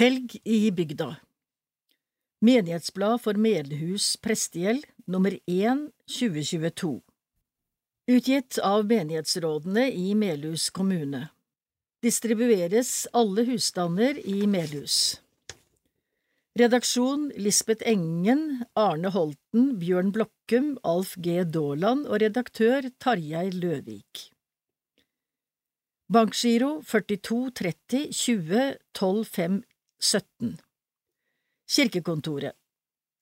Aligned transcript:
Helg 0.00 0.38
i 0.44 0.70
bygda 0.72 1.16
Menighetsblad 2.40 3.18
for 3.20 3.36
Melhus 3.36 4.14
prestegjeld 4.24 4.86
nummer 5.04 5.34
1 5.44 5.82
2022 6.08 7.02
Utgitt 8.08 8.56
av 8.64 8.86
menighetsrådene 8.88 9.84
i 9.92 10.14
Melhus 10.16 10.70
kommune 10.72 11.26
Distribueres 12.00 12.94
alle 13.12 13.44
husstander 13.50 14.16
i 14.24 14.46
Melhus 14.48 15.20
Redaksjon 16.56 17.28
Lisbeth 17.36 17.84
Engen, 17.84 18.64
Arne 18.72 19.12
Holten, 19.12 19.74
Bjørn 19.84 20.14
Blokkum, 20.16 20.78
Alf 20.80 21.12
G. 21.20 21.42
Daaland 21.44 22.08
og 22.08 22.22
redaktør 22.24 22.88
Tarjei 22.96 23.50
Løvik. 23.52 24.30
Bankgiro 26.10 26.78
42 26.88 27.50
30 27.60 28.08
20 28.16 28.64
12 28.96 29.28
5 29.36 29.60
17 30.00 30.60
Kirkekontoret. 31.68 32.52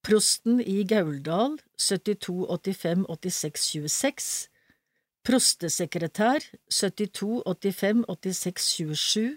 Prosten 0.06 0.60
i 0.60 0.84
Gauldal 0.86 1.58
7285-86-26 1.74 4.48
Prostesekretær 5.26 6.38
7285-86-27 6.70 9.34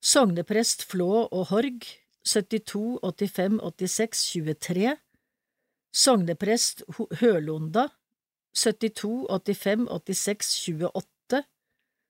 Sogneprest 0.00 0.88
Flå 0.88 1.28
og 1.28 1.52
Horg 1.52 1.84
72 2.24 2.98
85 3.02 3.60
86 3.60 4.24
23 4.32 4.96
Sogneprest 5.92 6.82
Hølonda. 7.20 7.88
72 8.52 9.26
85 9.28 9.88
86 9.88 10.54
28 10.66 11.44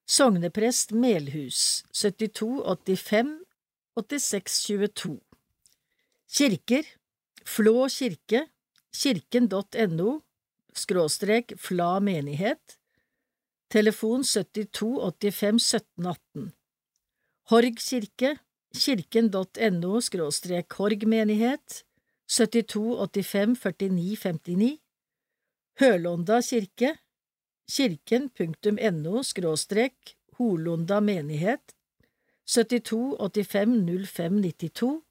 Sogneprest 0.07 0.93
Melhus. 0.93 1.85
72 1.93 2.63
85 2.65 3.45
86 3.97 4.61
22 4.67 5.21
Kirker. 6.29 6.85
Flå 7.45 7.89
kirke. 7.89 8.47
Kirken.no 8.93 10.21
skråstrek 10.75 11.53
fla 11.59 12.01
menighet. 12.01 12.81
Telefon 13.71 14.25
72 14.25 14.99
85 14.99 15.59
17 15.63 16.07
18 16.07 16.53
Horg 17.51 17.77
kirke 17.79 18.39
kirken.no 18.75 20.01
skråstrek 20.01 20.73
Horg-menighet 20.73 21.85
72 22.29 22.97
85 23.01 23.57
49 23.57 24.17
59 24.17 24.79
Hølonda 25.81 26.41
kirke 26.43 26.95
kirken.no 27.71 29.23
skråstrek 29.23 30.17
Holonda 30.39 31.01
menighet 31.01 31.75
72 32.47 33.17
85 33.19 34.07
05 34.07 34.41
92 34.43 35.03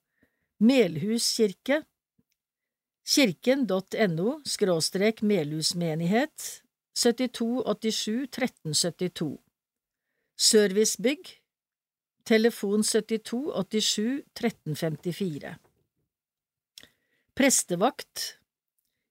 Melhus 0.59 1.27
kirke 1.37 1.83
kirken.no 3.05 4.39
skråstrek 4.45 5.21
Melhusmenighet 5.21 6.63
72 6.95 7.63
87 7.65 8.27
13 8.27 8.73
72 8.73 9.37
Servicebygg 10.39 11.38
Telefon 12.29 12.83
72 12.83 13.51
87 13.55 14.21
1354 14.33 15.55
Prestevakt. 17.33 18.37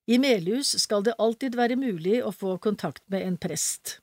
I 0.05 0.17
Melhus 0.17 0.79
skal 0.79 1.03
det 1.03 1.17
alltid 1.19 1.57
være 1.59 1.75
mulig 1.75 2.21
å 2.23 2.31
få 2.31 2.53
kontakt 2.63 3.03
med 3.11 3.25
en 3.27 3.35
prest. 3.35 3.97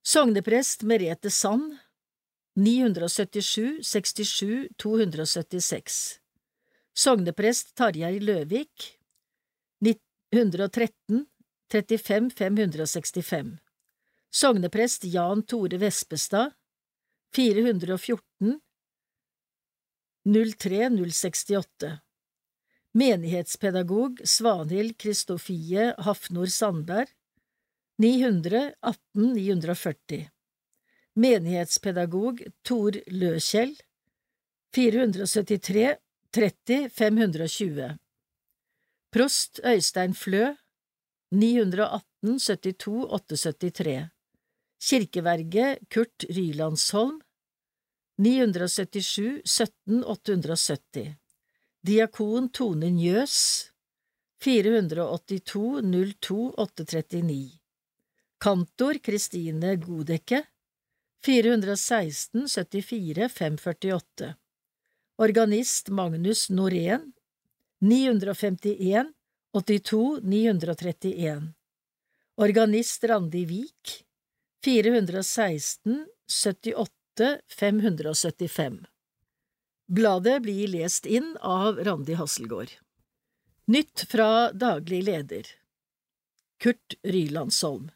Sogneprest 0.00 0.86
Merete 0.88 1.28
Sand. 1.28 1.76
977 2.56 3.84
67 3.84 4.72
276 4.80 6.00
Sogneprest 6.96 7.76
Tarjei 7.76 8.16
Løvik. 8.24 8.94
113 10.32 11.26
35 11.68 12.30
565 12.40 13.56
Sogneprest 14.30 15.04
Jan 15.04 15.42
Tore 15.42 15.78
Vespestad 15.78 16.52
414 17.34 18.60
03 20.24 20.88
068 21.12 21.98
Menighetspedagog 22.92 24.20
Svanhild 24.24 24.98
Kristofie 24.98 25.94
Hafnor 25.98 26.46
Sandberg 26.46 27.08
900 27.98 28.74
18 28.80 29.34
940 29.34 30.30
Menighetspedagog 31.14 32.42
Tor 32.62 32.92
Løkjell 33.06 33.76
473 34.74 35.96
30 36.30 36.90
520 36.90 37.98
Prost 39.10 39.60
Øystein 39.64 40.14
Flø 40.14 40.54
918 41.32 42.38
72 42.40 43.04
873 43.08 44.17
Kirkeverget 44.78 45.78
Kurt 45.90 46.24
Rylandsholm 46.30 47.20
977 48.18 49.42
17 49.44 50.04
870 50.04 51.14
Diakon 51.82 52.48
Tone 52.48 52.90
Njøs 52.90 53.34
482 54.40 55.82
02 55.82 56.54
839 56.56 57.60
Kantor 58.38 58.98
Kristine 59.02 59.76
Godekke 59.76 60.44
416 61.26 62.48
74 62.48 63.28
548 63.28 64.34
Organist 65.18 65.88
Magnus 65.88 66.50
Norén 66.50 67.12
951 67.80 69.12
82 69.52 70.20
931 70.22 71.52
Organist 72.36 73.04
Randi 73.04 73.44
Vik 73.44 74.07
416 74.64 76.06
78 76.28 76.88
575 77.48 78.86
Bladet 79.86 80.42
blir 80.42 80.68
lest 80.68 81.06
inn 81.06 81.36
av 81.40 81.76
Randi 81.84 82.14
Hasselgaard. 82.14 82.70
Nytt 83.64 84.00
fra 84.10 84.52
daglig 84.52 85.02
leder 85.02 85.46
Kurt 86.58 86.94
Rylandsholm 87.02 87.90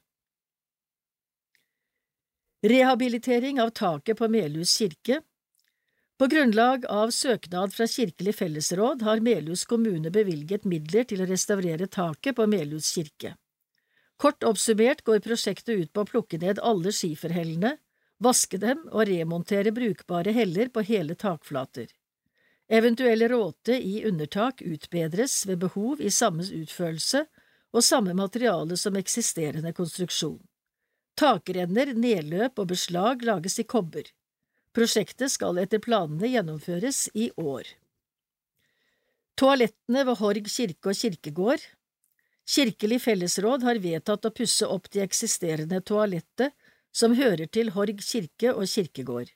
Rehabilitering 2.62 3.60
av 3.60 3.70
taket 3.70 4.18
på 4.18 4.28
Melhus 4.28 4.78
kirke 4.78 5.20
På 6.18 6.26
grunnlag 6.26 6.86
av 6.86 7.10
søknad 7.10 7.74
fra 7.74 7.86
Kirkelig 7.86 8.34
fellesråd 8.34 9.02
har 9.02 9.20
Melhus 9.20 9.64
kommune 9.64 10.10
bevilget 10.10 10.64
midler 10.64 11.10
til 11.10 11.24
å 11.24 11.26
restaurere 11.26 11.90
taket 11.90 12.36
på 12.36 12.46
Melhus 12.46 12.94
kirke. 12.94 13.34
Kort 14.22 14.44
oppsummert 14.46 15.00
går 15.02 15.18
prosjektet 15.18 15.74
ut 15.74 15.90
på 15.90 16.04
å 16.04 16.06
plukke 16.06 16.38
ned 16.38 16.60
alle 16.62 16.92
skiferhellene, 16.94 17.72
vaske 18.22 18.60
dem 18.62 18.84
og 18.92 19.08
remontere 19.08 19.72
brukbare 19.74 20.30
heller 20.36 20.70
på 20.70 20.84
hele 20.86 21.16
takflater. 21.18 21.88
Eventuelle 22.70 23.26
råte 23.32 23.74
i 23.74 24.04
undertak 24.06 24.62
utbedres 24.62 25.40
ved 25.50 25.58
behov 25.64 25.98
i 26.00 26.12
samme 26.14 26.46
utførelse 26.46 27.24
og 27.74 27.82
samme 27.82 28.14
materiale 28.14 28.78
som 28.78 28.94
eksisterende 29.00 29.74
konstruksjon. 29.74 30.38
Takrenner, 31.18 31.90
nedløp 31.90 32.62
og 32.62 32.70
beslag 32.70 33.26
lages 33.26 33.58
i 33.58 33.66
kobber. 33.66 34.06
Prosjektet 34.72 35.34
skal 35.34 35.58
etter 35.58 35.82
planene 35.82 36.30
gjennomføres 36.30 37.08
i 37.12 37.32
år. 37.36 37.66
Toalettene 39.34 40.06
ved 40.06 40.22
Horg 40.22 40.46
kirke 40.46 40.94
og 40.94 41.00
kirkegård 41.02 41.66
Kirkelig 42.48 43.02
fellesråd 43.02 43.62
har 43.62 43.78
vedtatt 43.78 44.26
å 44.26 44.34
pusse 44.34 44.66
opp 44.66 44.90
de 44.90 45.02
eksisterende 45.04 45.80
toalettet 45.80 46.52
som 46.92 47.14
hører 47.16 47.46
til 47.46 47.70
Horg 47.76 48.02
kirke 48.02 48.52
og 48.52 48.66
kirkegård. 48.68 49.30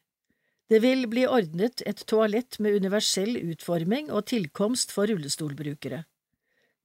Det 0.68 0.80
vil 0.82 1.06
bli 1.06 1.22
ordnet 1.30 1.82
et 1.86 2.02
toalett 2.10 2.58
med 2.58 2.74
universell 2.82 3.36
utforming 3.38 4.10
og 4.10 4.26
tilkomst 4.32 4.90
for 4.92 5.06
rullestolbrukere. 5.06 6.02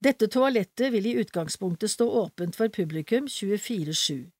Dette 0.02 0.28
toalettet 0.30 0.92
vil 0.94 1.06
i 1.06 1.16
utgangspunktet 1.18 1.90
stå 1.90 2.06
åpent 2.22 2.56
for 2.58 2.70
publikum 2.70 3.26
24–7. 3.26 4.30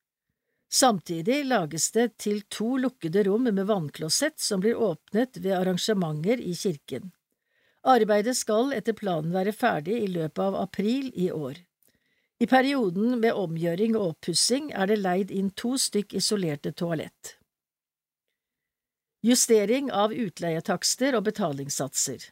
Samtidig 0.72 1.42
lages 1.44 1.90
det 1.92 2.06
til 2.22 2.40
to 2.48 2.78
lukkede 2.80 3.26
rom 3.26 3.50
med 3.50 3.66
vannklosett 3.68 4.40
som 4.40 4.62
blir 4.62 4.78
åpnet 4.78 5.36
ved 5.42 5.52
arrangementer 5.58 6.40
i 6.40 6.54
kirken. 6.56 7.10
Arbeidet 7.82 8.38
skal 8.38 8.72
etter 8.72 8.96
planen 8.96 9.34
være 9.34 9.52
ferdig 9.52 9.98
i 10.04 10.08
løpet 10.14 10.40
av 10.40 10.56
april 10.62 11.10
i 11.18 11.28
år. 11.34 11.58
I 12.42 12.46
perioden 12.50 13.20
med 13.20 13.36
omgjøring 13.38 13.94
og 13.94 14.16
oppussing 14.16 14.72
er 14.74 14.88
det 14.90 14.98
leid 14.98 15.30
inn 15.30 15.52
to 15.54 15.76
stykk 15.78 16.16
isolerte 16.18 16.72
toalett. 16.74 17.36
Justering 19.22 19.92
av 19.94 20.10
utleietakster 20.10 21.14
og 21.14 21.28
betalingssatser 21.28 22.24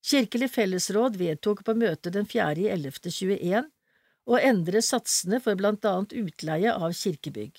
Kirkelig 0.00 0.48
fellesråd 0.54 1.18
vedtok 1.20 1.60
på 1.66 1.74
møtet 1.76 2.14
den 2.16 2.24
4.11.21 2.24 3.68
å 4.30 4.38
endre 4.40 4.80
satsene 4.80 5.42
for 5.44 5.60
blant 5.60 5.84
annet 5.84 6.14
utleie 6.16 6.72
av 6.72 6.94
kirkebygg. 6.96 7.52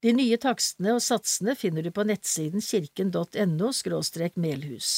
De 0.00 0.14
nye 0.16 0.38
takstene 0.40 0.96
og 0.96 1.04
satsene 1.04 1.52
finner 1.58 1.84
du 1.84 1.92
på 1.92 2.06
nettsiden 2.08 2.64
kirken.no– 2.64 3.72
melhus. 4.46 4.92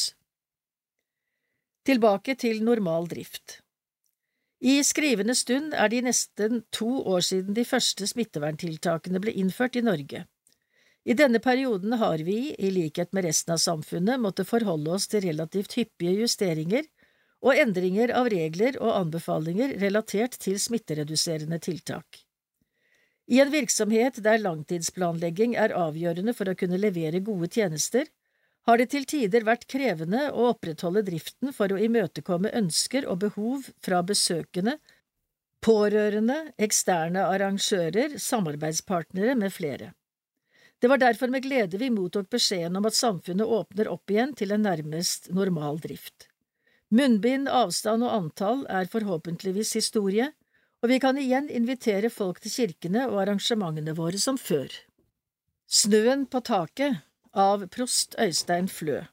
Tilbake 1.88 2.36
til 2.38 2.62
normal 2.62 3.10
drift 3.10 3.62
I 4.60 4.80
skrivende 4.82 5.36
stund 5.38 5.74
er 5.74 5.90
det 5.92 6.02
nesten 6.02 6.64
to 6.74 6.88
år 7.06 7.22
siden 7.22 7.54
de 7.54 7.62
første 7.66 8.08
smitteverntiltakene 8.10 9.20
ble 9.22 9.34
innført 9.38 9.78
i 9.78 9.84
Norge. 9.86 10.24
I 11.06 11.14
denne 11.14 11.38
perioden 11.38 11.94
har 12.00 12.18
vi, 12.26 12.54
i 12.58 12.70
likhet 12.74 13.14
med 13.14 13.24
resten 13.24 13.54
av 13.54 13.62
samfunnet, 13.62 14.18
måttet 14.20 14.48
forholde 14.50 14.96
oss 14.96 15.06
til 15.08 15.22
relativt 15.24 15.78
hyppige 15.78 16.24
justeringer 16.24 16.88
og 17.38 17.54
endringer 17.54 18.10
av 18.18 18.28
regler 18.34 18.80
og 18.82 18.96
anbefalinger 18.96 19.76
relatert 19.80 20.34
til 20.42 20.58
smittereduserende 20.58 21.60
tiltak. 21.62 22.24
I 23.30 23.38
en 23.44 23.52
virksomhet 23.52 24.18
der 24.24 24.42
langtidsplanlegging 24.42 25.54
er 25.54 25.76
avgjørende 25.76 26.34
for 26.34 26.50
å 26.50 26.56
kunne 26.58 26.80
levere 26.80 27.22
gode 27.22 27.50
tjenester, 27.52 28.08
har 28.68 28.76
det 28.76 28.90
til 28.92 29.06
tider 29.08 29.46
vært 29.48 29.64
krevende 29.70 30.26
å 30.28 30.50
opprettholde 30.50 31.00
driften 31.06 31.54
for 31.56 31.72
å 31.72 31.78
imøtekomme 31.80 32.50
ønsker 32.58 33.06
og 33.08 33.22
behov 33.22 33.70
fra 33.80 34.02
besøkende, 34.04 34.74
pårørende, 35.64 36.36
eksterne 36.60 37.24
arrangører, 37.32 38.18
samarbeidspartnere 38.20 39.38
med 39.40 39.54
flere. 39.56 39.94
Det 40.78 40.90
var 40.92 41.00
derfor 41.00 41.32
med 41.32 41.46
glede 41.48 41.80
vi 41.80 41.88
mottok 41.90 42.28
beskjeden 42.30 42.76
om 42.78 42.86
at 42.86 42.98
samfunnet 42.98 43.48
åpner 43.56 43.88
opp 43.90 44.12
igjen 44.12 44.36
til 44.36 44.52
en 44.52 44.62
nærmest 44.68 45.32
normal 45.34 45.80
drift. 45.82 46.28
Munnbind, 46.92 47.48
avstand 47.48 48.04
og 48.04 48.12
antall 48.14 48.62
er 48.68 48.92
forhåpentligvis 48.92 49.74
historie, 49.80 50.28
og 50.84 50.92
vi 50.92 51.00
kan 51.02 51.16
igjen 51.18 51.48
invitere 51.48 52.12
folk 52.12 52.44
til 52.44 52.52
kirkene 52.52 53.08
og 53.08 53.24
arrangementene 53.24 53.96
våre 53.96 54.20
som 54.20 54.36
før. 54.38 54.68
Snøen 55.68 56.28
på 56.28 56.44
taket 56.44 57.07
av 57.38 57.62
prost 57.70 58.16
Øystein 58.18 58.66
Flø 58.66 59.04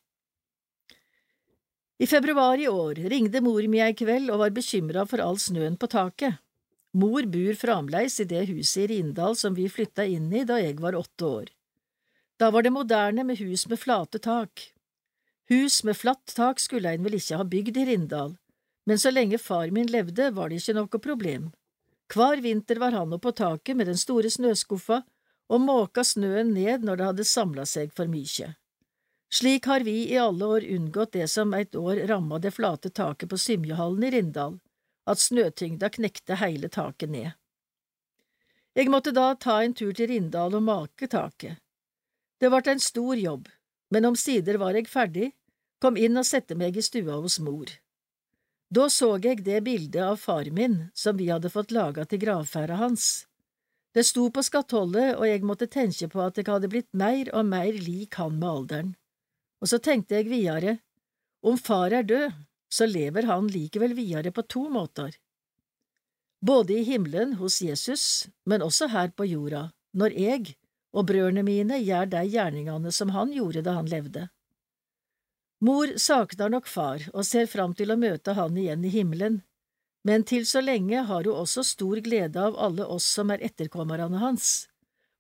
I 2.01 2.07
februar 2.10 2.57
i 2.57 2.66
år 2.68 3.04
ringte 3.12 3.42
mor 3.45 3.62
mi 3.69 3.81
ei 3.86 3.94
kveld 3.94 4.31
og 4.33 4.42
var 4.42 4.56
bekymra 4.56 5.06
for 5.06 5.22
all 5.22 5.38
snøen 5.39 5.77
på 5.77 5.88
taket. 5.94 6.42
Mor 6.98 7.27
bor 7.30 7.60
framleis 7.60 8.18
i 8.24 8.25
det 8.31 8.48
huset 8.50 8.86
i 8.86 8.88
Rindal 8.95 9.38
som 9.38 9.54
vi 9.56 9.68
flytta 9.69 10.07
inn 10.10 10.33
i 10.33 10.42
da 10.48 10.57
jeg 10.57 10.80
var 10.81 10.98
åtte 10.98 11.30
år. 11.30 11.51
Da 12.42 12.50
var 12.51 12.66
det 12.66 12.74
moderne 12.74 13.24
med 13.24 13.39
hus 13.39 13.68
med 13.69 13.80
flate 13.80 14.19
tak. 14.19 14.72
Hus 15.51 15.83
med 15.86 15.95
flatt 15.95 16.33
tak 16.36 16.60
skulle 16.60 16.89
ein 16.89 17.06
vel 17.06 17.19
ikke 17.19 17.38
ha 17.38 17.45
bygd 17.45 17.77
i 17.77 17.86
Rindal, 17.92 18.36
men 18.89 19.00
så 19.00 19.13
lenge 19.13 19.38
far 19.38 19.69
min 19.69 19.92
levde, 19.92 20.31
var 20.33 20.50
det 20.50 20.63
ikke 20.63 20.80
noe 20.80 21.04
problem. 21.07 21.51
Hver 22.10 22.42
vinter 22.42 22.81
var 22.81 22.98
han 22.98 23.13
oppå 23.13 23.31
taket 23.38 23.77
med 23.77 23.88
den 23.92 24.01
store 24.01 24.33
snøskuffa 24.33 25.04
og 25.50 25.62
måka 25.62 26.04
snøen 26.04 26.54
ned 26.54 26.86
når 26.86 26.98
det 27.00 27.10
hadde 27.10 27.28
samla 27.30 27.66
seg 27.70 27.94
for 27.94 28.10
mykje. 28.10 28.54
Slik 29.36 29.66
har 29.66 29.84
vi 29.84 29.96
i 30.14 30.18
alle 30.18 30.46
år 30.46 30.66
unngått 30.78 31.12
det 31.18 31.28
som 31.28 31.54
et 31.54 31.76
år 31.76 32.06
ramma 32.10 32.40
det 32.40 32.54
flate 32.56 32.90
taket 32.90 33.30
på 33.30 33.38
Symjehallen 33.38 34.06
i 34.08 34.12
Rindal, 34.14 34.60
at 35.06 35.22
snøtyngda 35.22 35.90
knekte 35.98 36.38
hele 36.40 36.70
taket 36.70 37.12
ned. 37.12 37.32
Jeg 38.76 38.92
måtte 38.92 39.14
da 39.16 39.34
ta 39.36 39.62
en 39.64 39.74
tur 39.74 39.94
til 39.96 40.10
Rindal 40.12 40.56
og 40.58 40.64
make 40.64 41.08
taket. 41.08 41.62
Det 42.40 42.52
vart 42.52 42.68
en 42.68 42.82
stor 42.84 43.16
jobb, 43.16 43.48
men 43.92 44.08
omsider 44.10 44.58
var 44.60 44.76
jeg 44.76 44.90
ferdig, 44.92 45.32
kom 45.80 45.98
inn 45.98 46.18
og 46.20 46.28
sette 46.28 46.58
meg 46.60 46.78
i 46.78 46.84
stua 46.84 47.20
hos 47.22 47.40
mor. 47.40 47.70
Da 48.76 48.90
så 48.90 49.14
jeg 49.24 49.44
det 49.46 49.62
bildet 49.64 50.02
av 50.04 50.18
far 50.20 50.50
min 50.52 50.90
som 50.94 51.18
vi 51.18 51.30
hadde 51.30 51.52
fått 51.54 51.72
laga 51.72 52.06
til 52.06 52.20
gravferda 52.24 52.80
hans. 52.82 53.28
Det 53.96 54.04
sto 54.04 54.28
på 54.28 54.44
skattholdet, 54.44 55.16
og 55.16 55.24
jeg 55.30 55.46
måtte 55.48 55.70
tenke 55.72 56.10
på 56.12 56.20
at 56.20 56.36
jeg 56.36 56.50
hadde 56.50 56.70
blitt 56.72 56.90
mer 56.92 57.30
og 57.32 57.48
mer 57.48 57.78
lik 57.80 58.18
han 58.20 58.36
med 58.42 58.50
alderen. 58.50 58.90
Og 59.64 59.72
så 59.72 59.80
tenkte 59.80 60.18
jeg 60.20 60.28
videre, 60.28 60.78
om 61.46 61.56
far 61.56 61.94
er 61.96 62.04
død, 62.04 62.36
så 62.68 62.88
lever 62.90 63.30
han 63.30 63.48
likevel 63.48 63.96
videre 63.96 64.34
på 64.36 64.44
to 64.52 64.66
måter. 64.74 65.16
Både 66.44 66.76
i 66.76 66.84
himmelen 66.84 67.38
hos 67.40 67.62
Jesus, 67.64 68.28
men 68.46 68.66
også 68.66 68.90
her 68.92 69.14
på 69.16 69.30
jorda, 69.30 69.70
når 69.96 70.20
jeg 70.20 70.56
og 70.96 71.08
brødrene 71.08 71.44
mine 71.48 71.80
gjør 71.80 72.12
de 72.12 72.24
gjerningene 72.28 72.92
som 72.92 73.12
han 73.16 73.32
gjorde 73.36 73.64
da 73.66 73.78
han 73.80 73.90
levde. 73.92 74.28
Mor 75.64 75.96
sakner 76.02 76.52
nok 76.52 76.68
far 76.68 77.04
og 77.14 77.24
ser 77.28 77.48
fram 77.48 77.74
til 77.76 77.94
å 77.94 78.00
møte 78.00 78.36
han 78.36 78.58
igjen 78.60 78.84
i 78.84 78.92
himmelen, 78.92 79.40
men 80.06 80.24
til 80.24 80.46
så 80.46 80.62
lenge 80.62 81.02
har 81.10 81.25
hun 81.25 81.42
også 81.42 81.63
stor 81.66 82.00
glede 82.06 82.38
av 82.38 82.57
alle 82.62 82.86
oss 82.86 83.07
som 83.18 83.34
er 83.34 83.42
etterkommerne 83.48 84.22
hans, 84.22 84.68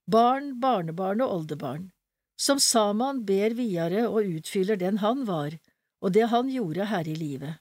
barn, 0.05 0.53
barnebarn 0.61 1.23
og 1.25 1.33
oldebarn, 1.39 1.89
som 2.37 2.61
Saman 2.61 3.23
ber 3.25 3.55
videre 3.57 4.05
og 4.07 4.29
utfyller 4.37 4.77
den 4.77 5.01
han 5.01 5.25
var, 5.25 5.57
og 6.05 6.13
det 6.13 6.29
han 6.29 6.51
gjorde 6.53 6.85
her 6.91 7.07
i 7.09 7.15
livet. 7.17 7.57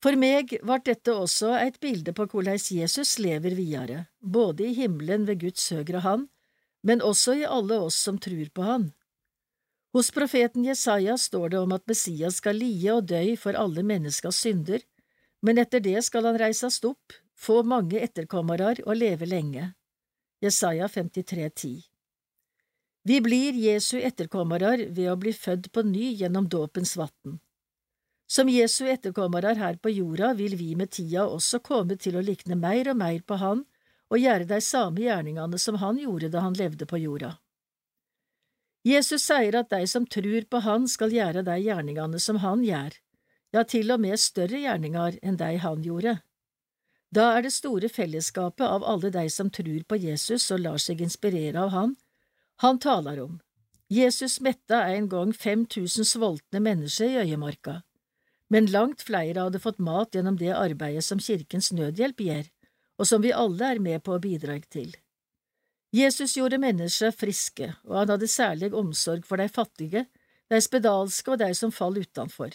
For 0.00 0.16
meg 0.16 0.52
var 0.64 0.80
dette 0.84 1.12
også 1.12 1.54
et 1.60 1.76
bilde 1.80 2.12
på 2.16 2.24
hvordan 2.28 2.56
Jesus 2.60 3.18
lever 3.20 3.56
videre, 3.56 4.06
både 4.20 4.68
i 4.68 4.76
himmelen 4.76 5.26
ved 5.28 5.42
Guds 5.42 5.66
høyre 5.72 6.00
hand, 6.04 6.28
men 6.82 7.04
også 7.04 7.36
i 7.40 7.44
alle 7.44 7.76
oss 7.84 7.98
som 8.00 8.16
tror 8.20 8.48
på 8.52 8.64
han. 8.64 8.90
Hos 9.92 10.12
profeten 10.14 10.64
Jesaja 10.64 11.16
står 11.18 11.52
det 11.52 11.60
om 11.60 11.72
at 11.76 11.84
Messias 11.88 12.38
skal 12.40 12.56
lie 12.60 12.92
og 12.94 13.08
døy 13.10 13.34
for 13.36 13.56
alle 13.58 13.82
menneskers 13.84 14.38
synder, 14.44 14.80
men 15.42 15.58
etter 15.58 15.80
det 15.80 16.02
skal 16.04 16.26
han 16.28 16.38
reisast 16.38 16.84
opp, 16.84 17.12
få 17.36 17.62
mange 17.64 18.00
etterkommere 18.00 18.74
og 18.84 18.96
leve 18.96 19.28
lenge. 19.28 19.72
Jesaja 20.40 20.86
53,10 20.86 21.82
Vi 23.02 23.20
blir 23.20 23.56
Jesu 23.56 23.98
etterkommere 24.00 24.76
ved 24.88 25.06
å 25.12 25.16
bli 25.20 25.32
født 25.32 25.70
på 25.72 25.84
ny 25.84 26.12
gjennom 26.20 26.48
dåpens 26.48 26.96
vann. 26.96 27.40
Som 28.30 28.48
Jesu 28.48 28.84
etterkommere 28.86 29.56
her 29.58 29.76
på 29.82 29.90
jorda 29.90 30.34
vil 30.38 30.54
vi 30.56 30.74
med 30.78 30.92
tida 30.94 31.26
også 31.26 31.58
komme 31.66 31.96
til 31.96 32.16
å 32.16 32.24
likne 32.24 32.56
mer 32.56 32.92
og 32.92 33.00
mer 33.00 33.20
på 33.26 33.40
Han 33.40 33.64
og 34.10 34.18
gjøre 34.18 34.46
de 34.52 34.60
samme 34.62 35.02
gjerningene 35.02 35.58
som 35.58 35.80
Han 35.82 35.98
gjorde 35.98 36.30
da 36.30 36.44
Han 36.44 36.54
levde 36.54 36.86
på 36.86 37.00
jorda. 37.00 37.34
Jesus 38.86 39.26
sier 39.26 39.58
at 39.58 39.72
de 39.72 39.82
som 39.90 40.06
tror 40.06 40.46
på 40.48 40.60
Han 40.64 40.86
skal 40.88 41.12
gjøre 41.12 41.42
de 41.44 41.56
gjerningene 41.60 42.20
som 42.22 42.38
Han 42.44 42.62
gjør, 42.64 42.94
ja, 43.54 43.64
til 43.64 43.90
og 43.90 44.00
med 44.00 44.20
større 44.20 44.60
gjerninger 44.62 45.18
enn 45.22 45.38
de 45.40 45.56
Han 45.58 45.82
gjorde. 45.82 46.20
Da 47.10 47.32
er 47.36 47.42
det 47.42 47.52
store 47.52 47.88
fellesskapet 47.88 48.66
av 48.66 48.84
alle 48.86 49.10
de 49.10 49.26
som 49.30 49.50
tror 49.50 49.82
på 49.88 49.96
Jesus 49.98 50.50
og 50.50 50.60
lar 50.60 50.78
seg 50.78 51.00
inspirere 51.02 51.58
av 51.58 51.74
Han, 51.74 51.96
han 52.62 52.78
taler 52.78 53.20
om. 53.20 53.40
Jesus 53.88 54.40
metta 54.40 54.84
en 54.86 55.08
gang 55.08 55.32
5000 55.32 56.04
sultne 56.06 56.60
mennesker 56.60 57.08
i 57.08 57.22
øyemarka, 57.24 57.80
men 58.48 58.66
langt 58.70 59.02
flere 59.02 59.40
hadde 59.40 59.58
fått 59.58 59.78
mat 59.78 60.14
gjennom 60.14 60.36
det 60.38 60.52
arbeidet 60.54 61.02
som 61.04 61.18
Kirkens 61.18 61.72
Nødhjelp 61.72 62.20
gjør, 62.20 62.50
og 62.98 63.06
som 63.06 63.22
vi 63.22 63.32
alle 63.32 63.64
er 63.74 63.80
med 63.82 64.04
på 64.04 64.14
å 64.14 64.22
bidra 64.22 64.60
til. 64.70 64.94
Jesus 65.90 66.36
gjorde 66.36 66.60
mennesker 66.62 67.10
friske, 67.10 67.72
og 67.88 67.96
han 67.96 68.12
hadde 68.14 68.28
særlig 68.30 68.74
omsorg 68.74 69.24
for 69.26 69.42
de 69.42 69.48
fattige, 69.48 70.04
de 70.50 70.60
spedalske 70.62 71.32
og 71.32 71.40
de 71.42 71.50
som 71.54 71.72
fall 71.74 71.98
utenfor. 71.98 72.54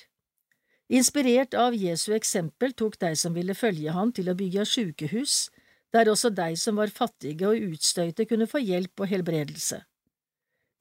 Inspirert 0.90 1.56
av 1.58 1.74
Jesu 1.74 2.12
eksempel 2.14 2.76
tok 2.78 3.00
de 3.02 3.16
som 3.18 3.34
ville 3.34 3.56
følge 3.58 3.94
ham 3.96 4.12
til 4.14 4.30
å 4.30 4.38
bygge 4.38 4.66
sykehus, 4.70 5.50
der 5.94 6.12
også 6.12 6.30
de 6.30 6.54
som 6.60 6.78
var 6.78 6.94
fattige 6.94 7.48
og 7.50 7.72
utstøyte 7.72 8.28
kunne 8.30 8.46
få 8.50 8.62
hjelp 8.62 9.02
og 9.02 9.10
helbredelse. 9.10 9.82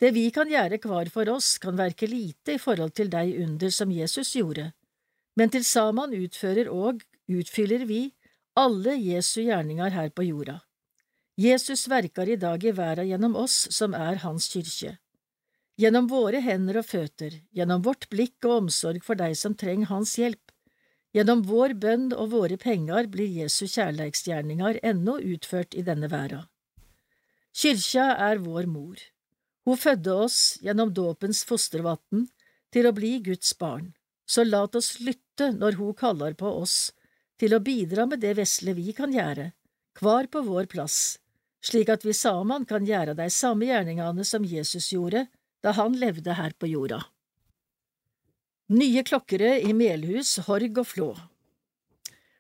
Det 0.01 0.11
vi 0.13 0.27
kan 0.35 0.51
gjøre 0.51 0.81
hver 0.83 1.09
for 1.09 1.31
oss, 1.33 1.55
kan 1.63 1.79
verke 1.79 2.09
lite 2.11 2.57
i 2.57 2.61
forhold 2.61 2.93
til 2.99 3.09
de 3.09 3.23
under 3.47 3.73
som 3.73 3.93
Jesus 3.95 4.35
gjorde, 4.37 4.73
men 5.39 5.51
til 5.51 5.65
sammen 5.65 6.13
utfører 6.19 6.69
og 6.69 7.01
utfyller 7.31 7.87
vi 7.89 8.03
alle 8.59 8.99
Jesu 9.01 9.41
gjerninger 9.47 9.95
her 9.95 10.11
på 10.15 10.27
jorda. 10.27 10.61
Jesus 11.41 11.89
verker 11.91 12.29
i 12.29 12.37
dag 12.39 12.63
i 12.63 12.75
verden 12.77 13.09
gjennom 13.09 13.39
oss 13.41 13.65
som 13.75 13.95
er 13.99 14.21
Hans 14.23 14.51
kyrkje. 14.53 14.99
Gjennom 15.81 16.07
våre 16.11 16.41
hender 16.45 16.79
og 16.81 16.87
føtter, 16.87 17.41
gjennom 17.55 17.83
vårt 17.83 18.09
blikk 18.13 18.47
og 18.47 18.65
omsorg 18.65 19.03
for 19.05 19.19
deg 19.19 19.35
som 19.39 19.57
trenger 19.59 19.91
hans 19.91 20.17
hjelp. 20.19 20.53
Gjennom 21.15 21.45
vår 21.47 21.77
bønn 21.79 22.09
og 22.13 22.33
våre 22.33 22.59
penger 22.59 23.07
blir 23.11 23.31
Jesu 23.31 23.67
kjærleiksgjerninger 23.71 24.81
ennå 24.83 25.21
utført 25.23 25.75
i 25.79 25.85
denne 25.87 26.11
verda. 26.11 26.45
Kyrkja 27.55 28.09
er 28.19 28.43
vår 28.43 28.67
mor. 28.67 28.99
Hun 29.65 29.79
fødde 29.79 30.15
oss 30.27 30.39
gjennom 30.63 30.91
dåpens 30.95 31.45
fostervann 31.47 32.27
til 32.75 32.89
å 32.89 32.95
bli 32.95 33.21
Guds 33.23 33.55
barn, 33.59 33.93
så 34.27 34.43
la 34.43 34.65
oss 34.67 34.99
lytte 35.01 35.53
når 35.55 35.79
hun 35.79 35.95
kaller 35.95 36.35
på 36.35 36.51
oss 36.51 36.93
til 37.39 37.55
å 37.55 37.63
bidra 37.63 38.07
med 38.11 38.21
det 38.23 38.35
vesle 38.39 38.75
vi 38.75 38.93
kan 38.97 39.15
gjøre, 39.15 39.53
hver 40.01 40.27
på 40.31 40.43
vår 40.43 40.67
plass, 40.71 41.21
slik 41.63 41.89
at 41.95 42.05
vi 42.05 42.15
sammen 42.15 42.67
kan 42.67 42.87
gjøre 42.87 43.15
de 43.19 43.31
samme 43.31 43.71
gjerningene 43.71 44.27
som 44.27 44.45
Jesus 44.45 44.91
gjorde 44.93 45.27
da 45.65 45.73
han 45.79 45.97
levde 45.97 46.37
her 46.37 46.53
på 46.61 46.69
jorda. 46.69 47.01
Nye 48.77 49.03
klokkere 49.05 49.57
i 49.61 49.73
Melhus, 49.77 50.39
Horg 50.47 50.79
og 50.81 50.87
Flå 50.89 51.11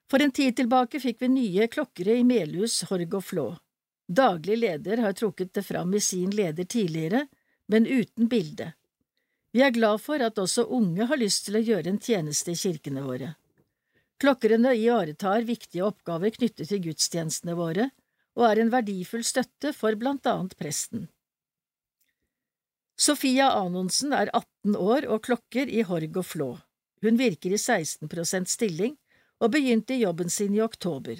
For 0.08 0.20
en 0.24 0.32
tid 0.32 0.56
tilbake 0.56 1.00
fikk 1.00 1.22
vi 1.24 1.30
nye 1.32 1.68
klokkere 1.72 2.18
i 2.20 2.24
Melhus, 2.24 2.82
Horg 2.90 3.16
og 3.16 3.24
Flå. 3.24 3.46
Daglig 4.04 4.58
leder 4.60 5.00
har 5.04 5.16
trukket 5.16 5.54
det 5.56 5.64
fram 5.64 5.94
i 5.96 6.00
sin 6.04 6.32
leder 6.36 6.64
tidligere, 6.64 7.26
men 7.72 7.88
uten 7.88 8.28
bilde. 8.28 8.72
Vi 9.56 9.62
er 9.64 9.72
glad 9.72 10.02
for 10.04 10.20
at 10.20 10.38
også 10.40 10.66
unge 10.76 11.08
har 11.08 11.20
lyst 11.20 11.46
til 11.46 11.56
å 11.56 11.64
gjøre 11.64 11.94
en 11.94 12.00
tjeneste 12.02 12.52
i 12.52 12.60
kirkene 12.60 13.04
våre. 13.06 13.34
Klokkerene 14.20 14.74
ivaretar 14.76 15.48
viktige 15.48 15.86
oppgaver 15.86 16.34
knyttet 16.36 16.68
til 16.68 16.84
gudstjenestene 16.88 17.56
våre, 17.56 17.88
og 18.36 18.48
er 18.50 18.60
en 18.60 18.72
verdifull 18.72 19.24
støtte 19.24 19.72
for 19.76 19.96
blant 19.96 20.26
annet 20.28 20.56
presten. 20.60 21.08
Sofia 22.94 23.48
Anonsen 23.50 24.12
er 24.14 24.30
18 24.30 24.76
år 24.78 25.06
og 25.10 25.24
klokker 25.26 25.70
i 25.70 25.82
Horg 25.82 26.18
og 26.20 26.26
Flå. 26.26 26.50
Hun 27.02 27.18
virker 27.18 27.52
i 27.52 27.58
16% 27.58 28.46
stilling 28.48 28.94
og 29.42 29.50
begynte 29.56 29.96
jobben 29.98 30.30
sin 30.30 30.54
i 30.54 30.62
oktober. 30.62 31.18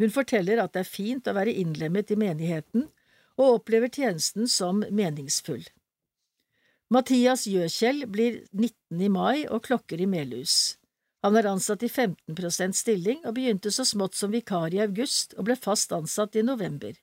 Hun 0.00 0.10
forteller 0.10 0.62
at 0.62 0.72
det 0.72 0.86
er 0.86 0.88
fint 0.88 1.28
å 1.28 1.36
være 1.36 1.52
innlemmet 1.60 2.10
i 2.10 2.16
menigheten, 2.16 2.88
og 3.36 3.60
opplever 3.60 3.92
tjenesten 3.92 4.48
som 4.48 4.80
meningsfull. 4.90 5.62
Mathias 6.90 7.44
Gjøkjell 7.46 8.06
blir 8.10 8.40
19 8.50 9.04
i 9.04 9.08
mai 9.12 9.44
og 9.46 9.62
klokker 9.68 10.00
i 10.00 10.08
Melhus. 10.10 10.76
Han 11.22 11.36
er 11.36 11.50
ansatt 11.50 11.84
i 11.84 11.90
15% 11.92 12.76
stilling 12.76 13.20
og 13.28 13.36
begynte 13.36 13.70
så 13.70 13.84
smått 13.84 14.16
som 14.16 14.32
vikar 14.32 14.72
i 14.74 14.80
august 14.82 15.36
og 15.36 15.46
ble 15.46 15.56
fast 15.60 15.92
ansatt 15.92 16.36
i 16.40 16.42
november. 16.42 16.96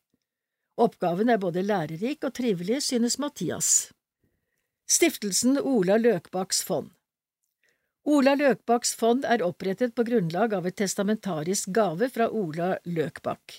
Oppgaven 0.77 1.29
er 1.29 1.39
både 1.41 1.63
lærerik 1.65 2.25
og 2.25 2.33
trivelig, 2.37 2.81
synes 2.89 3.17
Mathias. 3.21 3.93
Stiftelsen 4.89 5.57
Ola 5.59 5.97
Løkbakks 5.97 6.61
fond 6.63 6.93
Ola 8.07 8.37
Løkbakks 8.39 8.93
fond 8.95 9.25
er 9.27 9.41
opprettet 9.43 9.91
på 9.97 10.05
grunnlag 10.07 10.53
av 10.55 10.69
et 10.69 10.77
testamentarisk 10.79 11.73
gave 11.75 12.07
fra 12.07 12.29
Ola 12.31 12.69
Løkbakk. 12.87 13.55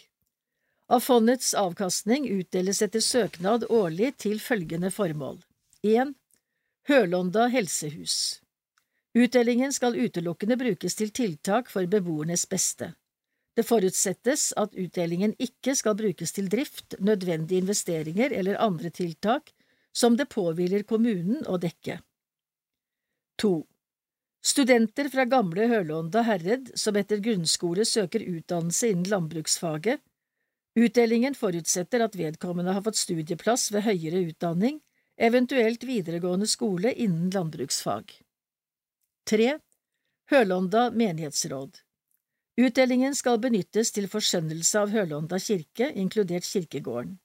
Av 0.89 1.05
fondets 1.05 1.51
avkastning 1.53 2.25
utdeles 2.33 2.81
etter 2.87 3.05
søknad 3.05 3.67
årlig 3.69 4.15
til 4.25 4.41
følgende 4.41 4.89
formål. 4.89 5.43
1. 5.85 6.15
Hølonda 6.89 7.51
helsehus 7.53 8.41
Utdelingen 9.13 9.77
skal 9.77 10.01
utelukkende 10.01 10.57
brukes 10.57 10.97
til 10.97 11.13
tiltak 11.13 11.69
for 11.69 11.85
beboernes 11.85 12.47
beste. 12.49 12.95
Det 13.53 13.69
forutsettes 13.69 14.55
at 14.57 14.73
utdelingen 14.73 15.37
ikke 15.37 15.77
skal 15.77 16.01
brukes 16.01 16.33
til 16.33 16.49
drift, 16.49 16.97
nødvendige 16.99 17.61
investeringer 17.67 18.33
eller 18.33 18.65
andre 18.65 18.89
tiltak 18.89 19.53
som 19.97 20.17
det 20.17 20.29
påhviler 20.33 20.83
kommunen 20.89 21.45
å 21.47 21.59
dekke. 21.61 22.01
2. 23.43 23.53
Studenter 24.45 25.09
fra 25.13 25.25
gamle 25.25 25.67
Hølonda 25.71 26.23
herred 26.27 26.71
som 26.79 26.97
etter 26.97 27.23
grunnskole 27.23 27.85
søker 27.87 28.23
utdannelse 28.23 28.93
innen 28.93 29.11
landbruksfaget. 29.11 30.01
Utdelingen 30.79 31.35
forutsetter 31.35 32.05
at 32.05 32.15
vedkommende 32.17 32.73
har 32.77 32.85
fått 32.87 33.01
studieplass 33.01 33.71
ved 33.75 33.87
høyere 33.89 34.23
utdanning, 34.31 34.79
eventuelt 35.19 35.83
videregående 35.85 36.47
skole 36.47 36.93
innen 36.95 37.31
landbruksfag. 37.35 38.15
3. 39.31 39.59
Hølonda 40.31 40.91
menighetsråd 40.95 41.83
Utdelingen 42.59 43.15
skal 43.15 43.39
benyttes 43.43 43.93
til 43.95 44.09
forskjønnelse 44.11 44.81
av 44.81 44.91
Hølonda 44.95 45.39
kirke, 45.43 45.93
inkludert 45.95 46.47
kirkegården. 46.47 47.19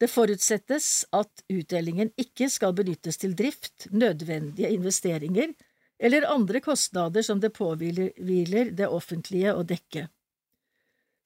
Det 0.00 0.08
forutsettes 0.08 1.04
at 1.12 1.42
utdelingen 1.52 2.12
ikke 2.20 2.48
skal 2.48 2.72
benyttes 2.76 3.20
til 3.20 3.34
drift, 3.36 3.90
nødvendige 3.92 4.70
investeringer 4.72 5.52
eller 6.00 6.28
andre 6.32 6.60
kostnader 6.64 7.22
som 7.22 7.40
det 7.40 7.52
påhviler 7.52 8.72
det 8.72 8.88
offentlige 8.88 9.52
å 9.52 9.62
dekke. 9.62 10.06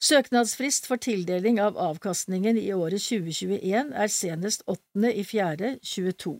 Søknadsfrist 0.04 0.88
for 0.90 1.00
tildeling 1.00 1.60
av 1.62 1.78
avkastningen 1.80 2.58
i 2.60 2.72
året 2.74 3.00
2021 3.00 3.94
er 3.94 4.10
senest 4.12 4.66
8. 4.66 5.12
i 5.14 5.22
4. 5.24 5.76
22. 5.80 6.34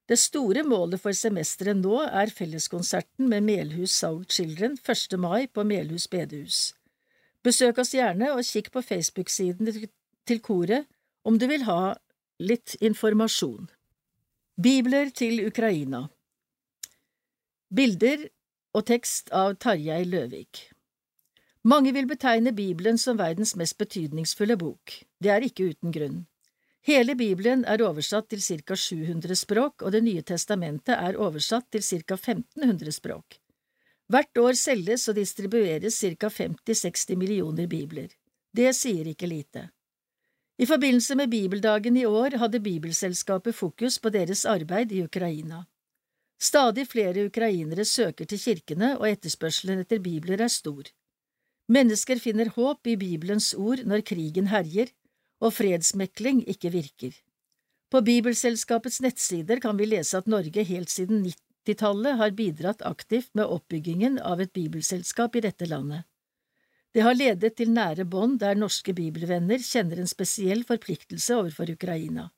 Det 0.08 0.16
store 0.18 0.64
målet 0.66 1.02
for 1.02 1.14
semesteret 1.14 1.78
nå 1.78 2.00
er 2.02 2.32
felleskonserten 2.34 3.28
med 3.30 3.44
Melhus 3.46 3.92
Soul 4.00 4.24
Children 4.26 4.78
1. 4.80 5.18
mai 5.20 5.46
på 5.46 5.62
Melhus 5.62 6.08
bedehus. 6.10 6.72
Besøk 7.44 7.78
oss 7.78 7.92
gjerne 7.94 8.32
og 8.32 8.42
kikk 8.48 8.72
på 8.72 8.82
Facebook-siden 8.82 9.68
til 10.26 10.40
koret 10.40 10.88
om 11.24 11.38
du 11.38 11.46
vil 11.52 11.68
ha 11.68 11.94
litt 12.40 12.74
informasjon. 12.80 13.68
Bibler 14.60 15.12
til 15.14 15.44
Ukraina 15.46 16.06
Bilder 17.70 18.26
og 18.74 18.88
tekst 18.88 19.30
av 19.36 19.54
Tarjei 19.62 20.02
Løvik 20.08 20.69
Mange 21.62 21.92
vil 21.92 22.06
betegne 22.08 22.52
Bibelen 22.56 22.98
som 22.98 23.18
verdens 23.18 23.52
mest 23.56 23.76
betydningsfulle 23.78 24.56
bok. 24.56 24.94
Det 25.20 25.28
er 25.28 25.44
ikke 25.44 25.66
uten 25.74 25.92
grunn. 25.92 26.22
Hele 26.88 27.12
Bibelen 27.14 27.66
er 27.68 27.82
oversatt 27.84 28.30
til 28.32 28.40
ca. 28.40 28.76
700 28.76 29.36
språk, 29.36 29.82
og 29.82 29.92
Det 29.92 30.00
nye 30.02 30.22
testamentet 30.22 30.96
er 30.96 31.18
oversatt 31.20 31.66
til 31.70 31.82
ca. 31.82 32.16
1500 32.16 32.92
språk. 32.92 33.36
Hvert 34.08 34.38
år 34.38 34.56
selges 34.56 35.04
og 35.08 35.18
distribueres 35.20 36.00
ca. 36.00 36.30
50–60 36.32 37.16
millioner 37.16 37.66
bibler. 37.66 38.08
Det 38.56 38.72
sier 38.74 39.12
ikke 39.12 39.28
lite. 39.28 39.68
I 40.58 40.66
forbindelse 40.66 41.14
med 41.14 41.30
bibeldagen 41.30 41.96
i 41.96 42.06
år 42.06 42.38
hadde 42.40 42.60
Bibelselskapet 42.60 43.54
fokus 43.54 43.98
på 43.98 44.08
deres 44.08 44.46
arbeid 44.46 44.92
i 44.92 45.04
Ukraina. 45.04 45.66
Stadig 46.40 46.86
flere 46.88 47.26
ukrainere 47.26 47.84
søker 47.84 48.24
til 48.24 48.40
kirkene, 48.40 48.98
og 48.98 49.10
etterspørselen 49.10 49.84
etter 49.84 50.00
bibler 50.00 50.40
er 50.40 50.48
stor. 50.48 50.88
Mennesker 51.70 52.18
finner 52.18 52.50
håp 52.56 52.86
i 52.90 52.96
Bibelens 52.98 53.52
ord 53.54 53.84
når 53.86 54.02
krigen 54.02 54.48
herjer, 54.50 54.88
og 55.38 55.54
fredsmekling 55.54 56.42
ikke 56.50 56.72
virker. 56.74 57.12
På 57.90 58.02
Bibelselskapets 58.06 58.98
nettsider 59.04 59.62
kan 59.62 59.78
vi 59.78 59.86
lese 59.86 60.18
at 60.18 60.26
Norge 60.30 60.64
helt 60.66 60.90
siden 60.90 61.22
90-tallet 61.22 62.18
har 62.18 62.34
bidratt 62.34 62.82
aktivt 62.86 63.30
med 63.38 63.46
oppbyggingen 63.46 64.18
av 64.18 64.42
et 64.42 64.52
bibelselskap 64.52 65.38
i 65.38 65.44
dette 65.46 65.68
landet. 65.70 66.06
Det 66.90 67.04
har 67.06 67.14
ledet 67.14 67.54
til 67.58 67.70
nære 67.70 68.02
bånd 68.02 68.40
der 68.42 68.58
norske 68.58 68.90
bibelvenner 68.94 69.62
kjenner 69.62 70.02
en 70.02 70.10
spesiell 70.10 70.64
forpliktelse 70.66 71.36
overfor 71.38 71.70
Ukraina. 71.70 72.32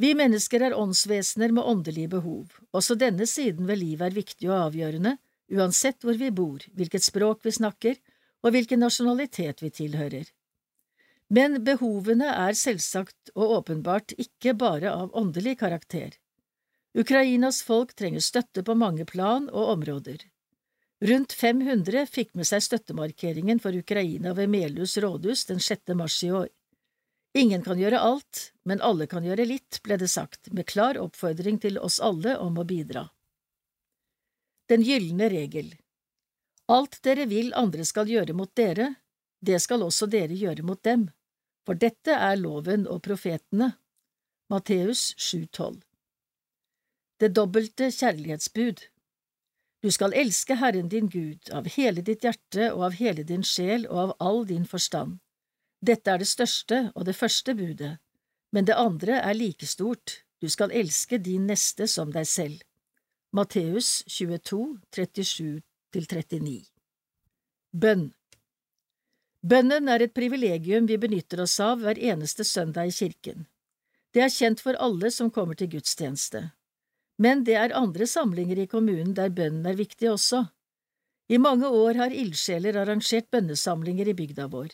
Vi 0.00 0.14
mennesker 0.16 0.64
er 0.64 0.76
åndsvesener 0.80 1.52
med 1.52 1.66
åndelige 1.68 2.08
behov, 2.16 2.54
også 2.72 2.96
denne 2.96 3.28
siden 3.28 3.68
ved 3.68 3.82
livet 3.82 4.06
er 4.08 4.16
viktig 4.16 4.48
og 4.48 4.70
avgjørende, 4.70 5.18
uansett 5.52 6.00
hvor 6.00 6.16
vi 6.16 6.30
bor, 6.32 6.64
hvilket 6.72 7.04
språk 7.04 7.44
vi 7.44 7.52
snakker, 7.52 8.00
og 8.44 8.54
hvilken 8.54 8.80
nasjonalitet 8.84 9.62
vi 9.62 9.70
tilhører. 9.74 10.28
Men 11.30 11.60
behovene 11.66 12.32
er 12.32 12.56
selvsagt 12.58 13.30
og 13.36 13.54
åpenbart 13.60 14.16
ikke 14.18 14.56
bare 14.58 14.90
av 14.90 15.14
åndelig 15.16 15.58
karakter. 15.60 16.16
Ukrainas 16.98 17.62
folk 17.62 17.94
trenger 17.94 18.24
støtte 18.24 18.64
på 18.66 18.74
mange 18.74 19.06
plan 19.06 19.46
og 19.52 19.76
områder. 19.76 20.24
Rundt 21.00 21.32
500 21.32 22.08
fikk 22.10 22.34
med 22.36 22.48
seg 22.48 22.64
støttemarkeringen 22.66 23.62
for 23.62 23.76
Ukraina 23.78 24.34
ved 24.36 24.50
Melhus 24.52 24.98
rådhus 25.00 25.46
den 25.48 25.62
6. 25.62 25.94
mars 25.94 26.18
i 26.26 26.32
år. 26.34 26.48
Ingen 27.38 27.62
kan 27.62 27.78
gjøre 27.78 28.00
alt, 28.02 28.50
men 28.66 28.82
alle 28.82 29.06
kan 29.06 29.24
gjøre 29.24 29.46
litt, 29.46 29.78
ble 29.86 29.96
det 30.02 30.10
sagt, 30.10 30.50
med 30.50 30.66
klar 30.66 30.98
oppfordring 30.98 31.60
til 31.62 31.78
oss 31.78 32.00
alle 32.02 32.34
om 32.42 32.58
å 32.58 32.66
bidra. 32.66 33.06
Den 34.68 34.82
gylne 34.82 35.30
regel 35.30 35.70
Alt 36.70 37.00
dere 37.02 37.26
vil 37.26 37.50
andre 37.58 37.84
skal 37.84 38.10
gjøre 38.10 38.36
mot 38.36 38.52
dere, 38.56 38.92
det 39.42 39.58
skal 39.62 39.82
også 39.82 40.06
dere 40.10 40.36
gjøre 40.38 40.62
mot 40.62 40.82
dem, 40.86 41.08
for 41.66 41.74
dette 41.74 42.14
er 42.14 42.38
loven 42.38 42.86
og 42.86 43.02
profetene. 43.02 43.72
Matteus 44.50 45.14
7,12 45.18 45.80
Det 47.22 47.34
dobbelte 47.34 47.90
kjærlighetsbud 47.94 48.86
du 49.82 49.88
skal 49.90 50.12
elske 50.12 50.58
Herren 50.60 50.90
din 50.92 51.08
Gud 51.08 51.48
av 51.56 51.68
hele 51.72 52.02
ditt 52.04 52.24
hjerte 52.26 52.66
og 52.74 52.82
av 52.90 52.96
hele 52.98 53.22
din 53.24 53.44
sjel 53.46 53.86
og 53.88 54.00
av 54.02 54.10
all 54.20 54.42
din 54.48 54.66
forstand. 54.68 55.16
Dette 55.80 56.12
er 56.12 56.20
det 56.20 56.28
største 56.28 56.80
og 56.94 57.06
det 57.08 57.16
første 57.16 57.54
budet, 57.56 57.94
men 58.52 58.68
det 58.68 58.76
andre 58.76 59.22
er 59.24 59.38
like 59.38 59.66
stort, 59.66 60.20
du 60.40 60.48
skal 60.52 60.72
elske 60.76 61.16
din 61.16 61.46
neste 61.48 61.88
som 61.88 62.12
deg 62.12 62.28
selv. 62.28 62.60
Matteus 63.32 64.02
22, 64.04 64.82
37–39 65.90 66.68
Bønn 67.72 68.10
Bønnen 69.42 69.88
er 69.88 70.04
et 70.04 70.12
privilegium 70.14 70.86
vi 70.86 70.98
benytter 71.02 71.42
oss 71.42 71.56
av 71.64 71.80
hver 71.82 71.98
eneste 71.98 72.44
søndag 72.44 72.90
i 72.90 72.94
kirken. 72.94 73.46
Det 74.14 74.22
er 74.22 74.30
kjent 74.30 74.62
for 74.62 74.78
alle 74.78 75.10
som 75.10 75.32
kommer 75.34 75.58
til 75.58 75.70
gudstjeneste. 75.72 76.50
Men 77.18 77.42
det 77.48 77.56
er 77.58 77.74
andre 77.74 78.06
samlinger 78.06 78.60
i 78.62 78.68
kommunen 78.70 79.16
der 79.18 79.34
bønnen 79.34 79.66
er 79.66 79.78
viktig 79.80 80.12
også. 80.12 80.44
I 81.30 81.38
mange 81.38 81.66
år 81.66 81.98
har 82.04 82.14
ildsjeler 82.14 82.78
arrangert 82.84 83.30
bønnesamlinger 83.30 84.12
i 84.12 84.16
bygda 84.18 84.46
vår. 84.52 84.70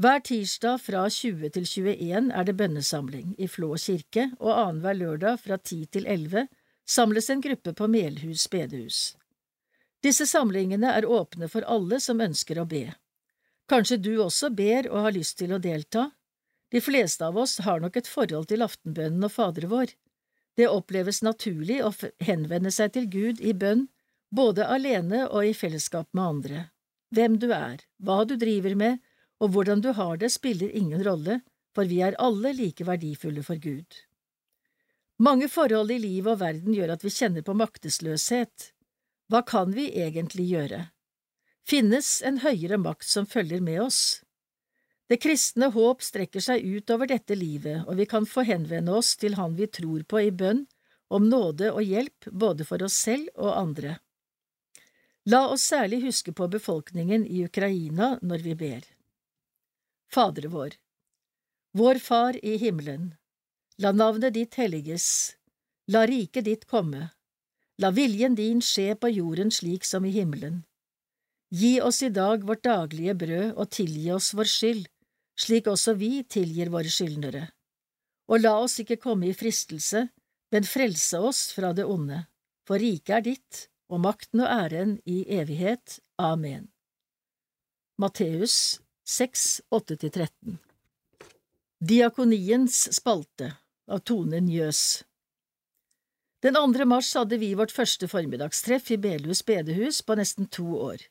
Hver 0.00 0.24
tirsdag 0.24 0.80
fra 0.80 1.04
20 1.10 1.52
til 1.52 1.68
21 1.68 2.32
er 2.32 2.48
det 2.48 2.56
bønnesamling 2.56 3.34
i 3.36 3.48
Flå 3.48 3.74
kirke, 3.76 4.30
og 4.40 4.56
annenhver 4.56 4.96
lørdag 4.96 5.40
fra 5.44 5.60
10 5.60 5.84
til 5.96 6.06
11 6.08 6.48
samles 6.88 7.30
en 7.30 7.42
gruppe 7.44 7.74
på 7.76 7.88
Melhus 7.88 8.48
bedehus. 8.48 9.19
Disse 10.04 10.26
samlingene 10.26 10.92
er 10.96 11.06
åpne 11.06 11.48
for 11.52 11.66
alle 11.68 12.00
som 12.00 12.20
ønsker 12.24 12.60
å 12.60 12.66
be. 12.68 12.86
Kanskje 13.70 14.00
du 14.00 14.14
også 14.24 14.50
ber 14.50 14.88
og 14.90 15.04
har 15.06 15.14
lyst 15.14 15.38
til 15.38 15.52
å 15.54 15.60
delta? 15.62 16.08
De 16.70 16.80
fleste 16.80 17.26
av 17.26 17.36
oss 17.38 17.58
har 17.66 17.82
nok 17.82 17.98
et 17.98 18.08
forhold 18.08 18.48
til 18.50 18.64
aftenbønnen 18.64 19.26
og 19.26 19.32
Fader 19.34 19.66
vår. 19.70 19.92
Det 20.56 20.68
oppleves 20.70 21.22
naturlig 21.22 21.80
å 21.84 21.92
henvende 22.24 22.72
seg 22.74 22.94
til 22.96 23.06
Gud 23.10 23.40
i 23.40 23.54
bønn, 23.54 23.88
både 24.30 24.66
alene 24.66 25.26
og 25.28 25.46
i 25.46 25.54
fellesskap 25.54 26.08
med 26.14 26.24
andre. 26.24 26.64
Hvem 27.14 27.38
du 27.42 27.48
er, 27.54 27.82
hva 27.98 28.22
du 28.24 28.36
driver 28.38 28.76
med, 28.78 29.00
og 29.40 29.54
hvordan 29.54 29.82
du 29.82 29.90
har 29.96 30.18
det, 30.20 30.30
spiller 30.30 30.70
ingen 30.76 31.02
rolle, 31.06 31.40
for 31.74 31.90
vi 31.90 32.00
er 32.06 32.18
alle 32.22 32.52
like 32.54 32.86
verdifulle 32.86 33.42
for 33.46 33.58
Gud. 33.62 33.86
Mange 35.20 35.50
forhold 35.52 35.90
i 35.92 35.98
livet 36.00 36.32
og 36.32 36.40
verden 36.40 36.74
gjør 36.74 36.94
at 36.94 37.02
vi 37.04 37.12
kjenner 37.12 37.44
på 37.46 37.54
maktesløshet. 37.58 38.70
Hva 39.30 39.44
kan 39.46 39.70
vi 39.70 39.84
egentlig 39.94 40.48
gjøre? 40.50 40.80
Finnes 41.62 42.18
en 42.26 42.40
høyere 42.42 42.80
makt 42.82 43.06
som 43.06 43.28
følger 43.30 43.60
med 43.62 43.78
oss? 43.84 44.00
Det 45.06 45.20
kristne 45.22 45.68
håp 45.70 46.02
strekker 46.02 46.42
seg 46.42 46.64
ut 46.66 46.90
over 46.90 47.06
dette 47.10 47.36
livet, 47.38 47.84
og 47.86 48.00
vi 48.00 48.08
kan 48.10 48.26
få 48.26 48.42
henvende 48.48 48.96
oss 48.98 49.12
til 49.18 49.36
Han 49.38 49.54
vi 49.58 49.68
tror 49.70 50.02
på 50.02 50.22
i 50.26 50.32
bønn, 50.34 50.64
om 51.10 51.28
nåde 51.30 51.70
og 51.70 51.82
hjelp 51.82 52.26
både 52.30 52.66
for 52.66 52.82
oss 52.82 52.98
selv 53.06 53.30
og 53.36 53.54
andre. 53.54 53.96
La 55.30 55.44
oss 55.52 55.68
særlig 55.70 56.02
huske 56.08 56.34
på 56.34 56.50
befolkningen 56.50 57.26
i 57.26 57.44
Ukraina 57.46 58.16
når 58.22 58.42
vi 58.46 58.54
ber. 58.58 58.82
Fadere 60.10 60.50
vår, 60.50 60.74
vår 61.78 62.02
Far 62.02 62.38
i 62.42 62.56
himmelen, 62.58 63.12
la 63.78 63.94
navnet 63.94 64.34
ditt 64.34 64.58
helliges, 64.58 65.36
la 65.86 66.02
riket 66.06 66.50
ditt 66.50 66.66
komme, 66.66 67.12
la 67.80 67.90
viljen 67.96 68.34
din 68.36 68.60
skje 68.60 68.94
på 69.00 69.08
jorden 69.08 69.50
slik 69.50 69.86
som 69.88 70.04
i 70.04 70.12
himmelen. 70.12 70.62
Gi 71.50 71.80
oss 71.80 72.02
i 72.02 72.10
dag 72.14 72.44
vårt 72.46 72.62
daglige 72.64 73.14
brød 73.22 73.56
og 73.56 73.70
tilgi 73.74 74.10
oss 74.14 74.34
vår 74.36 74.50
skyld, 74.52 74.84
slik 75.40 75.66
også 75.66 75.96
vi 75.98 76.22
tilgir 76.22 76.70
våre 76.70 76.92
skyldnere. 76.92 77.48
Og 78.30 78.44
la 78.44 78.54
oss 78.62 78.78
ikke 78.82 79.00
komme 79.00 79.30
i 79.30 79.34
fristelse, 79.34 80.06
men 80.52 80.68
frelse 80.68 81.18
oss 81.18 81.48
fra 81.56 81.72
det 81.74 81.88
onde, 81.88 82.20
for 82.68 82.78
riket 82.78 83.16
er 83.16 83.26
ditt, 83.32 83.66
og 83.90 84.04
makten 84.04 84.44
og 84.44 84.52
æren 84.52 84.98
i 85.08 85.24
evighet. 85.40 85.98
Amen. 86.20 86.68
Matteus 87.98 88.78
6, 89.08 89.62
8–13 89.74 90.60
Diakoniens 91.80 92.84
spalte 92.94 93.54
av 93.90 94.04
Tone 94.06 94.38
Njøs 94.44 95.00
Den 96.40 96.54
2. 96.54 96.84
mars 96.84 97.14
hadde 97.14 97.36
vi 97.36 97.50
vårt 97.52 97.72
første 97.72 98.06
formiddagstreff 98.08 98.86
i 98.94 98.96
Belhus 98.96 99.42
bedehus 99.44 99.98
på 100.00 100.14
nesten 100.16 100.46
to 100.48 100.64
år. 100.80 101.02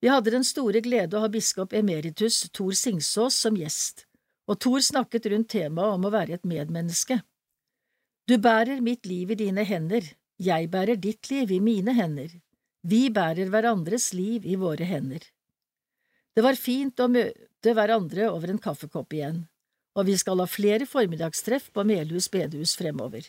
Vi 0.00 0.08
hadde 0.08 0.32
den 0.32 0.46
store 0.48 0.80
glede 0.80 1.18
å 1.18 1.20
ha 1.20 1.28
biskop 1.28 1.74
emeritus 1.76 2.46
Tor 2.48 2.72
Singsås 2.72 3.36
som 3.44 3.58
gjest, 3.60 4.06
og 4.48 4.62
Tor 4.64 4.80
snakket 4.80 5.28
rundt 5.28 5.50
temaet 5.52 5.98
om 5.98 6.08
å 6.08 6.14
være 6.16 6.38
et 6.38 6.48
medmenneske. 6.48 7.20
Du 8.24 8.38
bærer 8.40 8.80
mitt 8.80 9.04
liv 9.04 9.36
i 9.36 9.38
dine 9.42 9.68
hender, 9.68 10.08
jeg 10.40 10.72
bærer 10.72 10.96
ditt 10.96 11.28
liv 11.28 11.52
i 11.52 11.60
mine 11.60 11.92
hender, 11.92 12.32
vi 12.80 13.10
bærer 13.12 13.52
hverandres 13.52 14.14
liv 14.16 14.48
i 14.48 14.56
våre 14.56 14.88
hender. 14.88 15.20
Det 16.32 16.40
var 16.40 16.56
fint 16.56 17.00
å 17.04 17.12
møte 17.12 17.76
hverandre 17.76 18.32
over 18.32 18.48
en 18.48 18.64
kaffekopp 18.64 19.12
igjen, 19.12 19.44
og 19.92 20.08
vi 20.08 20.16
skal 20.16 20.40
ha 20.40 20.48
flere 20.48 20.88
formiddagstreff 20.88 21.68
på 21.68 21.84
Melhus 21.84 22.32
bedehus 22.32 22.78
fremover. 22.80 23.28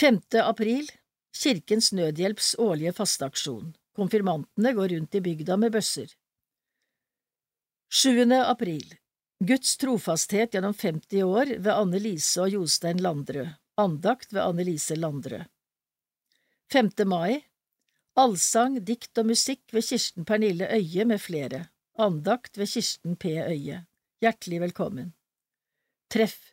5. 0.00 0.20
april 0.44 0.90
Kirkens 1.32 1.86
Nødhjelps 1.96 2.50
årlige 2.60 2.92
fasteaksjon. 2.92 3.70
Konfirmantene 3.96 4.72
går 4.76 4.90
rundt 4.92 5.14
i 5.16 5.20
bygda 5.24 5.54
med 5.56 5.72
bøsser. 5.72 6.10
7. 7.88 8.26
april 8.36 8.90
Guds 9.40 9.70
trofasthet 9.80 10.52
gjennom 10.52 10.74
50 10.76 11.22
år 11.24 11.52
ved 11.54 11.70
Anne 11.72 12.00
Lise 12.04 12.44
og 12.44 12.52
Jostein 12.52 13.00
Landrød. 13.00 13.54
Andakt 13.80 14.34
ved 14.36 14.42
Anne 14.42 14.66
Lise 14.68 14.98
Landrød. 15.00 15.46
5. 16.72 16.90
mai 17.08 17.40
Allsang, 18.20 18.76
dikt 18.84 19.16
og 19.16 19.30
musikk 19.32 19.72
ved 19.72 19.88
Kirsten 19.88 20.28
Pernille 20.28 20.68
Øye 20.76 21.08
med 21.08 21.24
flere. 21.24 21.70
Andakt 21.96 22.60
ved 22.60 22.68
Kirsten 22.68 23.16
P. 23.16 23.32
Øye. 23.48 23.86
Hjertelig 24.20 24.60
velkommen. 24.60 25.14
Treff 26.12 26.52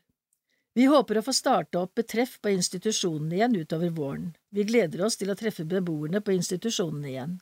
Vi 0.74 0.86
håper 0.90 1.20
å 1.20 1.26
få 1.26 1.34
starte 1.38 1.78
opp 1.78 2.00
et 2.02 2.10
treff 2.10 2.40
på 2.42 2.50
institusjonene 2.50 3.38
igjen 3.38 3.58
utover 3.62 3.92
våren. 3.94 4.32
Vi 4.50 4.66
gleder 4.66 5.04
oss 5.06 5.20
til 5.20 5.30
å 5.30 5.38
treffe 5.38 5.66
beboerne 5.70 6.22
på 6.22 6.34
institusjonene 6.34 7.12
igjen. 7.12 7.36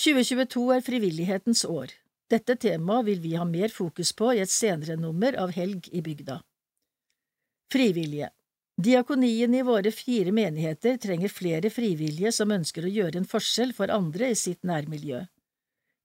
2022 0.00 0.64
er 0.78 0.86
frivillighetens 0.86 1.66
år. 1.68 1.92
Dette 2.32 2.56
temaet 2.56 3.04
vil 3.10 3.20
vi 3.20 3.34
ha 3.36 3.44
mer 3.44 3.68
fokus 3.74 4.14
på 4.16 4.32
i 4.32 4.40
et 4.40 4.52
senere 4.52 4.96
nummer 4.96 5.36
av 5.36 5.52
Helg 5.52 5.90
i 5.92 6.00
bygda. 6.00 6.38
Frivillige 7.72 8.30
Diakonien 8.80 9.52
i 9.54 9.60
våre 9.60 9.90
fire 9.92 10.32
menigheter 10.32 10.96
trenger 10.96 11.28
flere 11.28 11.68
frivillige 11.68 12.30
som 12.32 12.54
ønsker 12.54 12.86
å 12.86 12.92
gjøre 12.94 13.20
en 13.20 13.28
forskjell 13.28 13.74
for 13.76 13.92
andre 13.92 14.30
i 14.32 14.38
sitt 14.38 14.62
nærmiljø. 14.64 15.26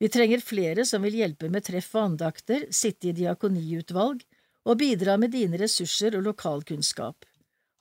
Vi 0.03 0.09
trenger 0.11 0.43
flere 0.43 0.83
som 0.83 1.05
vil 1.07 1.15
hjelpe 1.21 1.47
med 1.47 1.63
treff 1.63 1.93
og 1.95 2.09
andakter, 2.09 2.65
sitte 2.75 3.13
i 3.13 3.15
diakoniutvalg 3.15 4.25
og 4.65 4.79
bidra 4.81 5.17
med 5.21 5.33
dine 5.35 5.59
ressurser 5.61 6.17
og 6.17 6.25
lokalkunnskap. 6.25 7.25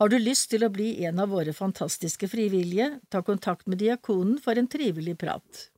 Har 0.01 0.11
du 0.11 0.19
lyst 0.19 0.51
til 0.53 0.65
å 0.67 0.73
bli 0.75 1.05
en 1.07 1.23
av 1.23 1.31
våre 1.33 1.55
fantastiske 1.57 2.29
frivillige, 2.29 2.99
ta 3.09 3.23
kontakt 3.23 3.67
med 3.71 3.81
diakonen 3.81 4.37
for 4.43 4.59
en 4.59 4.69
trivelig 4.69 5.17
prat. 5.19 5.69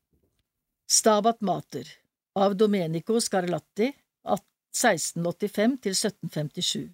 Stabat 0.89 1.41
Mater 1.45 1.89
av 2.39 2.57
Domenico 2.57 3.21
Scarlatti 3.21 3.93
1685 4.77 5.79
til 5.85 5.95
1757. 5.95 6.91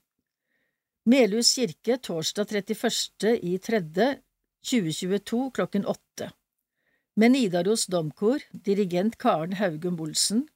Melhus 1.10 1.50
kirke 1.56 1.96
torsdag 1.98 2.52
31. 2.62 3.32
i 3.42 3.56
3. 3.58 3.80
2022 4.62 5.50
klokken 5.56 5.86
åtte. 5.90 6.30
Med 7.18 7.34
Nidaros 7.34 7.88
Domkor, 7.90 8.44
dirigent 8.52 9.18
Karen 9.18 9.56
Haugum 9.58 9.98
Olsen, 10.00 10.46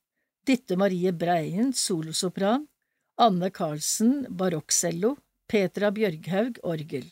Ditte 0.47 0.79
Marie 0.79 1.11
Breien, 1.13 1.73
solosopran, 1.75 2.69
Anne 3.19 3.49
Karlsen, 3.51 4.27
barokkcello, 4.29 5.15
Petra 5.49 5.89
Bjørghaug, 5.91 6.59
orgel. 6.69 7.07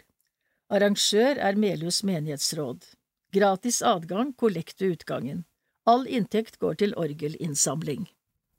Arrangør 0.69 1.39
er 1.41 1.57
Melhus 1.57 2.03
menighetsråd. 2.05 2.85
Gratis 3.33 3.81
adgang, 3.81 4.35
kollekt 4.37 4.83
ved 4.83 4.99
utgangen. 4.99 5.45
All 5.89 6.05
inntekt 6.05 6.59
går 6.61 6.77
til 6.83 6.93
orgelinnsamling. 7.01 8.05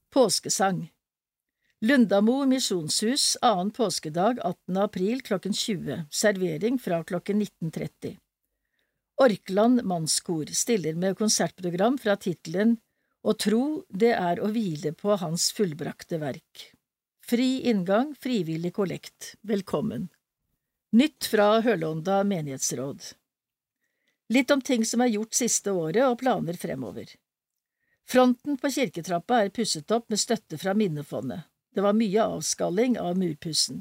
Påskesang 0.09 0.87
Lundamo 1.85 2.39
misjonshus 2.49 3.35
annen 3.45 3.69
påskedag 3.77 4.39
18. 4.41 4.77
april 4.81 5.21
klokken 5.21 5.53
20, 5.53 6.05
servering 6.09 6.79
fra 6.81 7.03
klokken 7.03 7.43
19.30. 7.43 8.15
Orkland 9.21 9.83
mannskor 9.85 10.49
stiller 10.49 10.97
med 10.97 11.17
konsertprogram 11.19 11.99
fra 12.01 12.17
tittelen 12.17 12.77
Å 13.21 13.37
tro, 13.37 13.83
det 13.89 14.15
er 14.17 14.41
å 14.41 14.49
hvile 14.49 14.95
på 14.97 15.19
Hans 15.21 15.51
fullbrakte 15.53 16.17
verk. 16.21 16.74
Fri 17.27 17.61
inngang, 17.61 18.15
frivillig 18.19 18.73
kollekt, 18.73 19.35
velkommen. 19.41 20.07
Nytt 20.91 21.25
fra 21.25 21.59
Hølonda 21.59 22.23
menighetsråd 22.23 23.01
Litt 24.29 24.51
om 24.51 24.61
ting 24.61 24.83
som 24.85 25.01
er 25.01 25.09
gjort 25.09 25.33
siste 25.33 25.71
året 25.71 26.05
og 26.05 26.19
planer 26.19 26.53
fremover. 26.53 27.07
Fronten 28.05 28.59
på 28.61 28.69
kirketrappa 28.75 29.39
er 29.41 29.49
pusset 29.49 29.89
opp 29.91 30.05
med 30.13 30.21
støtte 30.21 30.59
fra 30.61 30.75
Minnefondet. 30.77 31.47
Det 31.73 31.81
var 31.81 31.97
mye 31.97 32.27
avskalling 32.37 32.99
av 33.01 33.17
murpussen. 33.17 33.79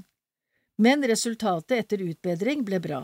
Men 0.80 1.04
resultatet 1.04 1.74
etter 1.78 2.04
utbedring 2.06 2.62
ble 2.64 2.78
bra. 2.80 3.02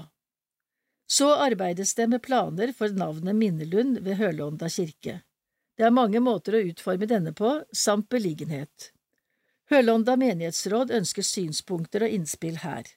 Så 1.05 1.29
arbeides 1.35 1.92
det 2.00 2.07
med 2.14 2.22
planer 2.24 2.72
for 2.79 2.96
navnet 2.96 3.37
Minnelund 3.37 4.00
ved 4.09 4.16
Hølonda 4.16 4.72
kirke. 4.72 5.18
Det 5.76 5.85
er 5.85 5.92
mange 6.00 6.24
måter 6.24 6.57
å 6.57 6.64
utforme 6.72 7.11
denne 7.12 7.37
på, 7.37 7.53
samt 7.76 8.09
beliggenhet. 8.09 8.88
Hølonda 9.70 10.16
menighetsråd 10.18 10.90
ønsker 10.96 11.22
synspunkter 11.22 12.02
og 12.02 12.14
innspill 12.16 12.56
her. 12.64 12.88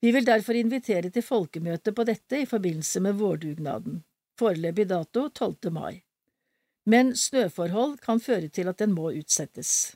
Vi 0.00 0.10
vil 0.16 0.24
derfor 0.24 0.56
invitere 0.56 1.10
til 1.12 1.22
folkemøte 1.22 1.92
på 1.92 2.06
dette 2.08 2.40
i 2.42 2.48
forbindelse 2.48 3.02
med 3.04 3.18
vårdugnaden. 3.20 4.00
Foreløpig 4.40 4.88
dato 4.88 5.28
12. 5.28 5.70
mai. 5.70 6.00
Men 6.88 7.12
snøforhold 7.16 7.98
kan 8.02 8.20
føre 8.20 8.48
til 8.48 8.72
at 8.72 8.80
den 8.80 8.96
må 8.96 9.12
utsettes. 9.12 9.92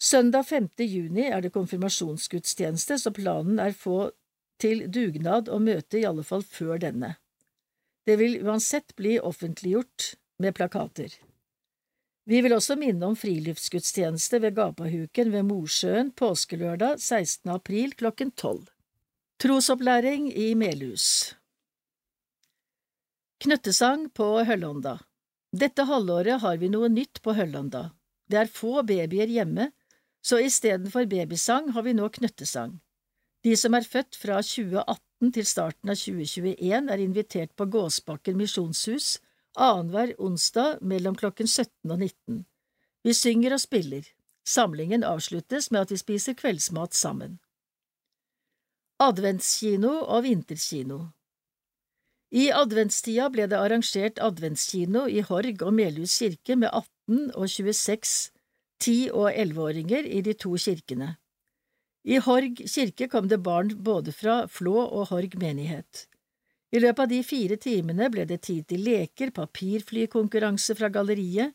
Søndag 0.00 0.48
5. 0.48 0.70
juni 0.80 1.28
er 1.28 1.44
det 1.44 1.52
konfirmasjonsgudstjeneste, 1.54 2.98
så 2.98 3.12
planen 3.14 3.60
er 3.62 3.76
få 3.76 4.10
til 4.58 4.88
dugnad 4.90 5.48
og 5.52 5.62
møte 5.62 6.00
i 6.00 6.06
alle 6.08 6.24
fall 6.24 6.42
før 6.42 6.80
denne. 6.82 7.14
Det 8.06 8.16
vil 8.18 8.40
uansett 8.42 8.96
bli 8.96 9.18
offentliggjort 9.20 10.14
med 10.42 10.56
plakater. 10.58 11.12
Vi 12.24 12.38
vil 12.38 12.54
også 12.54 12.76
minne 12.78 13.08
om 13.10 13.16
friluftsgudstjeneste 13.18 14.38
ved 14.44 14.54
Gapahuken 14.54 15.32
ved 15.32 15.42
Mosjøen 15.48 16.12
påskelørdag 16.14 17.00
16. 17.00 17.50
april 17.50 17.96
klokken 17.98 18.30
tolv. 18.38 18.68
Trosopplæring 19.42 20.28
i 20.30 20.52
Melhus 20.54 21.34
Knøttesang 23.42 24.06
på 24.14 24.28
Høllånda 24.46 25.00
Dette 25.50 25.82
halvåret 25.88 26.38
har 26.44 26.60
vi 26.62 26.70
noe 26.70 26.92
nytt 26.92 27.18
på 27.26 27.34
Høllånda. 27.34 27.88
Det 28.30 28.38
er 28.38 28.54
få 28.54 28.84
babyer 28.86 29.26
hjemme, 29.26 29.72
så 30.22 30.38
istedenfor 30.38 31.10
babysang 31.10 31.72
har 31.74 31.82
vi 31.82 31.96
nå 31.98 32.06
knøttesang. 32.06 32.78
De 33.42 33.56
som 33.58 33.74
er 33.74 33.82
født 33.82 34.14
fra 34.14 34.38
2018 34.46 35.34
til 35.34 35.50
starten 35.50 35.90
av 35.90 35.98
2021, 35.98 36.86
er 36.86 37.02
invitert 37.02 37.50
på 37.58 37.66
Gåsbakken 37.66 38.38
misjonshus 38.38 39.16
annenhver 39.56 40.14
onsdag 40.18 40.80
mellom 40.80 41.16
klokken 41.18 41.46
17 41.46 41.90
og 41.90 41.98
19. 41.98 42.44
Vi 43.04 43.14
synger 43.14 43.56
og 43.56 43.60
spiller. 43.60 44.04
Samlingen 44.46 45.04
avsluttes 45.04 45.70
med 45.70 45.86
at 45.86 45.90
vi 45.92 45.98
spiser 46.00 46.34
kveldsmat 46.34 46.94
sammen. 46.94 47.38
Adventskino 49.02 49.92
og 50.02 50.22
vinterkino 50.22 50.98
I 52.30 52.50
adventstida 52.54 53.28
ble 53.34 53.48
det 53.50 53.58
arrangert 53.58 54.20
adventskino 54.22 55.06
i 55.10 55.24
Horg 55.26 55.62
og 55.62 55.74
Melhus 55.74 56.18
kirke 56.18 56.56
med 56.56 56.70
18 56.70 57.32
og 57.34 57.48
26 57.48 58.30
ti- 58.82 59.10
og 59.10 59.32
elleveåringer 59.34 60.06
i 60.06 60.22
de 60.22 60.34
to 60.34 60.54
kirkene. 60.54 61.16
I 62.04 62.18
Horg 62.18 62.62
kirke 62.66 63.08
kom 63.08 63.28
det 63.30 63.42
barn 63.42 63.74
både 63.84 64.12
fra 64.12 64.46
Flå 64.46 64.74
og 64.84 65.10
Horg 65.10 65.38
menighet. 65.38 66.06
I 66.72 66.80
løpet 66.80 67.04
av 67.04 67.10
de 67.10 67.18
fire 67.20 67.58
timene 67.60 68.08
ble 68.12 68.24
det 68.28 68.40
tid 68.46 68.64
til 68.70 68.80
leker, 68.86 69.32
papirflykonkurranse 69.36 70.76
fra 70.78 70.88
galleriet, 70.92 71.52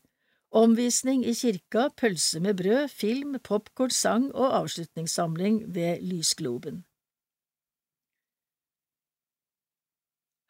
omvisning 0.53 1.23
i 1.25 1.33
kirka, 1.33 1.87
pølse 1.97 2.39
med 2.43 2.59
brød, 2.61 2.85
film, 2.93 3.39
popkorn, 3.43 3.91
sang 3.91 4.29
og 4.35 4.53
avslutningssamling 4.61 5.63
ved 5.73 6.05
Lysgloben. 6.05 6.83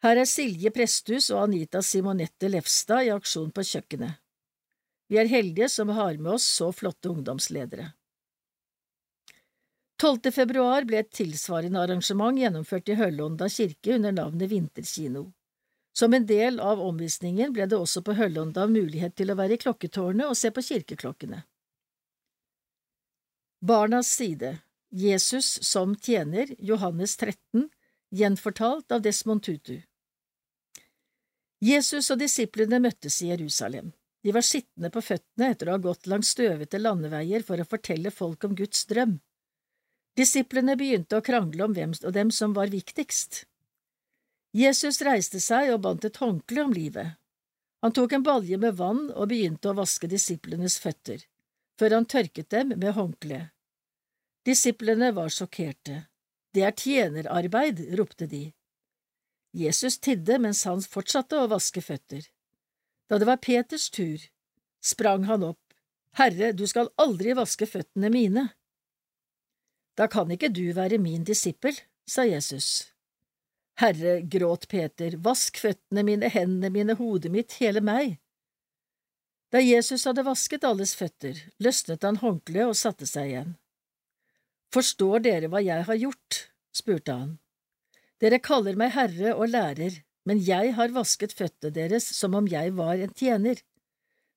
Her 0.04 0.20
er 0.20 0.28
Silje 0.30 0.70
Presthus 0.70 1.32
og 1.34 1.48
Anita 1.48 1.80
Simonette 1.82 2.52
Lefstad 2.52 3.08
i 3.08 3.10
aksjon 3.10 3.50
på 3.50 3.64
kjøkkenet. 3.66 4.20
Vi 5.08 5.16
er 5.18 5.32
heldige 5.32 5.66
som 5.72 5.88
har 5.96 6.20
med 6.20 6.36
oss 6.36 6.44
så 6.60 6.68
flotte 6.76 7.10
ungdomsledere. 7.10 7.94
12. 9.98 10.30
februar 10.32 10.84
ble 10.86 11.00
et 11.02 11.10
tilsvarende 11.10 11.80
arrangement 11.82 12.38
gjennomført 12.38 12.90
i 12.92 12.94
Høllånda 12.94 13.48
kirke 13.50 13.96
under 13.96 14.12
navnet 14.14 14.50
Vinterkino. 14.52 15.24
Som 15.92 16.14
en 16.14 16.26
del 16.26 16.60
av 16.62 16.78
omvisningen 16.78 17.50
ble 17.52 17.66
det 17.66 17.74
også 17.74 18.04
på 18.06 18.14
Høllånda 18.14 18.68
mulighet 18.70 19.16
til 19.18 19.32
å 19.32 19.38
være 19.40 19.56
i 19.56 19.62
klokketårnet 19.64 20.30
og 20.30 20.38
se 20.38 20.52
på 20.54 20.62
kirkeklokkene. 20.62 21.42
Barnas 23.58 24.12
side 24.14 24.60
Jesus 24.94 25.50
som 25.66 25.96
tjener, 25.96 26.54
Johannes 26.58 27.16
13, 27.16 27.66
gjenfortalt 28.14 28.94
av 28.94 29.02
Desmond 29.02 29.42
Tutu. 29.42 29.80
Jesus 31.58 32.12
og 32.14 32.22
disiplene 32.22 32.78
møttes 32.78 33.18
i 33.26 33.32
Jerusalem. 33.32 33.90
De 34.22 34.30
var 34.32 34.46
skitne 34.46 34.92
på 34.94 35.02
føttene 35.02 35.50
etter 35.50 35.68
å 35.68 35.74
ha 35.74 35.82
gått 35.82 36.06
langs 36.06 36.30
støvete 36.36 36.78
landeveier 36.78 37.42
for 37.42 37.58
å 37.58 37.66
fortelle 37.66 38.14
folk 38.14 38.46
om 38.46 38.54
Guds 38.54 38.86
drøm. 38.86 39.18
Disiplene 40.18 40.74
begynte 40.74 41.18
å 41.18 41.22
krangle 41.22 41.68
om 41.68 41.74
hvem 41.76 41.92
og 42.02 42.12
dem 42.16 42.32
som 42.34 42.54
var 42.56 42.72
viktigst. 42.72 43.44
Jesus 44.56 44.98
reiste 45.06 45.38
seg 45.44 45.70
og 45.74 45.84
bandt 45.84 46.08
et 46.08 46.18
håndkle 46.18 46.64
om 46.66 46.72
livet. 46.74 47.14
Han 47.84 47.94
tok 47.94 48.16
en 48.16 48.24
balje 48.26 48.58
med 48.58 48.74
vann 48.80 49.04
og 49.12 49.28
begynte 49.30 49.70
å 49.70 49.76
vaske 49.78 50.10
disiplenes 50.10 50.80
føtter, 50.82 51.22
før 51.78 51.94
han 51.94 52.08
tørket 52.10 52.50
dem 52.50 52.74
med 52.74 52.96
håndkleet. 52.96 53.52
Disiplene 54.48 55.12
var 55.14 55.30
sjokkerte. 55.30 56.08
Det 56.54 56.64
er 56.64 56.74
tjenerarbeid, 56.74 57.84
ropte 57.98 58.26
de. 58.26 58.48
Jesus 59.54 59.98
tidde 60.02 60.38
mens 60.42 60.64
han 60.66 60.82
fortsatte 60.82 61.38
å 61.38 61.50
vaske 61.52 61.82
føtter. 61.84 62.24
Da 63.08 63.18
det 63.20 63.28
var 63.28 63.42
Peters 63.44 63.88
tur, 63.92 64.18
sprang 64.82 65.28
han 65.28 65.44
opp. 65.44 65.62
Herre, 66.18 66.50
du 66.56 66.66
skal 66.66 66.90
aldri 66.98 67.36
vaske 67.36 67.68
føttene 67.68 68.10
mine. 68.10 68.48
Da 69.98 70.06
kan 70.06 70.30
ikke 70.30 70.52
du 70.54 70.68
være 70.76 71.00
min 71.02 71.24
disippel, 71.26 71.74
sa 72.06 72.22
Jesus. 72.28 72.92
Herre, 73.78 74.20
gråt 74.22 74.68
Peter, 74.70 75.16
vask 75.22 75.58
føttene 75.58 76.04
mine, 76.06 76.30
hendene 76.30 76.70
mine, 76.74 76.94
hodet 76.98 77.32
mitt, 77.34 77.58
hele 77.62 77.82
meg. 77.82 78.16
Da 79.50 79.62
Jesus 79.62 80.04
hadde 80.06 80.26
vasket 80.26 80.66
alles 80.66 80.94
føtter, 80.98 81.38
løsnet 81.62 82.04
han 82.04 82.20
håndkleet 82.22 82.70
og 82.70 82.78
satte 82.78 83.08
seg 83.08 83.30
igjen. 83.30 83.52
Forstår 84.74 85.22
dere 85.24 85.50
hva 85.50 85.62
jeg 85.64 85.86
har 85.88 86.00
gjort? 86.02 86.40
spurte 86.74 87.14
han. 87.14 87.36
Dere 88.20 88.38
kaller 88.42 88.76
meg 88.78 88.92
herre 88.94 89.34
og 89.34 89.48
lærer, 89.50 90.02
men 90.28 90.42
jeg 90.44 90.74
har 90.76 90.92
vasket 90.94 91.32
føttene 91.34 91.72
deres 91.74 92.06
som 92.18 92.34
om 92.36 92.50
jeg 92.50 92.74
var 92.76 93.00
en 93.00 93.14
tjener. 93.16 93.62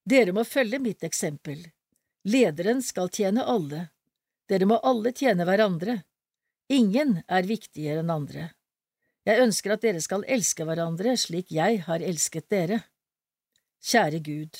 Dere 0.07 0.33
må 0.33 0.45
følge 0.47 0.79
mitt 0.79 1.03
eksempel. 1.03 1.65
Lederen 2.23 2.81
skal 2.85 3.11
tjene 3.13 3.43
alle. 3.43 3.89
Dere 4.51 4.67
må 4.67 4.81
alle 4.83 5.13
tjene 5.15 5.45
hverandre. 5.47 6.01
Ingen 6.75 7.21
er 7.31 7.47
viktigere 7.47 8.01
enn 8.03 8.11
andre. 8.11 8.49
Jeg 9.23 9.45
ønsker 9.45 9.75
at 9.75 9.83
dere 9.85 10.01
skal 10.03 10.25
elske 10.27 10.65
hverandre 10.67 11.13
slik 11.19 11.53
jeg 11.55 11.83
har 11.85 12.03
elsket 12.03 12.49
dere. 12.51 12.81
Kjære 13.81 14.19
Gud, 14.25 14.59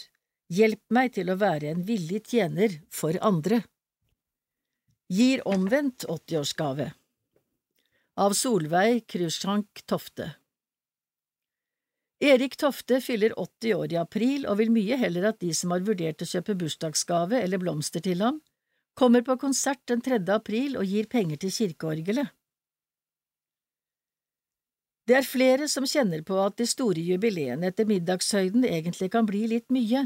hjelp 0.54 0.84
meg 0.95 1.12
til 1.17 1.32
å 1.32 1.38
være 1.41 1.73
en 1.73 1.84
villig 1.88 2.21
tjener 2.30 2.77
for 2.93 3.17
andre. 3.19 3.63
Gir 5.12 5.41
omvendt 5.49 6.06
80-årsgave 6.08 6.86
Av 8.23 8.36
Solveig 8.38 9.04
Krusjank 9.12 9.82
Tofte 9.84 10.30
Erik 12.23 12.56
Tofte 12.56 13.01
fyller 13.04 13.36
80 13.36 13.75
år 13.75 13.91
i 13.91 13.99
april 13.99 14.45
og 14.47 14.62
vil 14.62 14.71
mye 14.71 14.95
heller 15.01 15.27
at 15.34 15.41
de 15.43 15.51
som 15.58 15.73
har 15.75 15.84
vurdert 15.84 16.23
å 16.23 16.30
kjøpe 16.30 16.56
bursdagsgave 16.63 17.41
eller 17.41 17.60
blomster 17.60 18.04
til 18.06 18.23
ham, 18.23 18.39
kommer 18.93 19.21
på 19.21 19.38
konsert 19.38 19.82
den 19.88 20.01
3. 20.01 20.21
april 20.34 20.77
og 20.77 20.86
gir 20.86 21.08
penger 21.10 21.41
til 21.41 21.54
kirkeorgelet. 21.56 22.32
Det 25.08 25.17
er 25.17 25.27
flere 25.27 25.67
som 25.67 25.88
kjenner 25.89 26.21
på 26.23 26.38
at 26.39 26.58
de 26.62 26.67
store 26.69 27.01
jubileene 27.04 27.71
etter 27.71 27.88
middagshøyden 27.89 28.63
egentlig 28.67 29.10
kan 29.12 29.25
bli 29.27 29.47
litt 29.49 29.71
mye, 29.73 30.06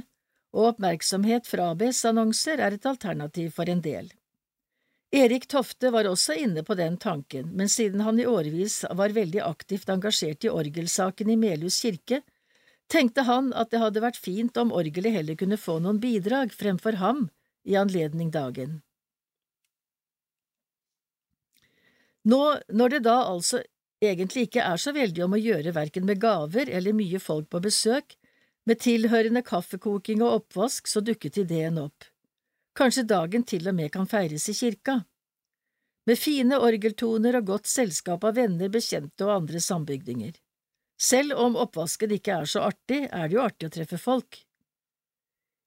og 0.56 0.69
oppmerksomhet 0.71 1.50
fra 1.50 1.74
ABS-annonser 1.74 2.63
er 2.63 2.78
et 2.78 2.88
alternativ 2.89 3.52
for 3.58 3.69
en 3.69 3.84
del. 3.84 4.08
Erik 5.15 5.45
Tofte 5.52 5.91
var 5.93 6.08
også 6.10 6.34
inne 6.39 6.63
på 6.65 6.76
den 6.80 6.95
tanken, 6.98 7.52
men 7.54 7.69
siden 7.69 8.02
han 8.08 8.17
i 8.19 8.26
årevis 8.26 8.82
var 8.98 9.13
veldig 9.15 9.43
aktivt 9.45 9.91
engasjert 9.91 10.48
i 10.48 10.52
orgelsaken 10.52 11.30
i 11.30 11.38
Melhus 11.39 11.82
kirke, 11.84 12.21
tenkte 12.91 13.28
han 13.28 13.52
at 13.54 13.71
det 13.71 13.84
hadde 13.84 14.04
vært 14.04 14.19
fint 14.19 14.58
om 14.58 14.74
orgelet 14.76 15.19
heller 15.19 15.38
kunne 15.39 15.60
få 15.60 15.78
noen 15.84 16.00
bidrag 16.02 16.56
fremfor 16.56 16.98
ham 17.04 17.28
i 17.65 17.75
anledning 17.75 18.32
dagen. 18.32 18.82
Nå, 22.25 22.41
når 22.73 22.95
det 22.95 22.99
da 23.06 23.15
altså 23.30 23.62
egentlig 24.01 24.47
ikke 24.47 24.63
er 24.65 24.82
så 24.82 24.93
veldig 24.95 25.25
om 25.25 25.36
å 25.38 25.41
gjøre 25.41 25.73
verken 25.75 26.06
med 26.08 26.21
gaver 26.21 26.69
eller 26.69 26.95
mye 26.97 27.21
folk 27.21 27.49
på 27.54 27.62
besøk, 27.62 28.15
med 28.65 28.82
tilhørende 28.82 29.43
kaffekoking 29.45 30.23
og 30.25 30.39
oppvask, 30.39 30.89
så 30.89 31.04
dukket 31.06 31.38
ideen 31.43 31.78
opp. 31.78 32.08
Kanskje 32.75 33.06
dagen 33.08 33.45
til 33.47 33.67
og 33.69 33.78
med 33.78 33.91
kan 33.93 34.10
feires 34.10 34.49
i 34.49 34.56
kirka. 34.58 35.04
Med 36.06 36.19
fine 36.21 36.58
orgeltoner 36.62 37.38
og 37.39 37.54
godt 37.54 37.69
selskap 37.69 38.25
av 38.25 38.36
venner, 38.38 38.69
bekjente 38.73 39.25
og 39.25 39.36
andre 39.38 39.62
sambygdinger. 39.62 40.34
Selv 41.01 41.38
om 41.41 41.58
oppvasken 41.60 42.13
ikke 42.17 42.41
er 42.41 42.49
så 42.49 42.65
artig, 42.67 43.06
er 43.12 43.30
det 43.30 43.38
jo 43.38 43.45
artig 43.45 43.69
å 43.69 43.73
treffe 43.73 44.01
folk. 44.01 44.44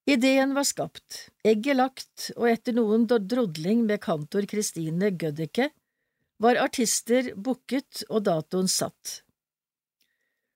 Ideen 0.09 0.55
var 0.57 0.64
skapt, 0.64 1.27
egget 1.44 1.77
lagt, 1.77 2.31
og 2.38 2.47
etter 2.49 2.73
noen 2.73 3.05
drodling 3.05 3.83
med 3.85 4.01
kantor 4.01 4.47
Kristine 4.49 5.11
Gøddeke 5.12 5.68
var 6.40 6.57
artister 6.62 7.35
booket 7.37 8.07
og 8.09 8.25
datoen 8.25 8.71
satt. 8.73 9.18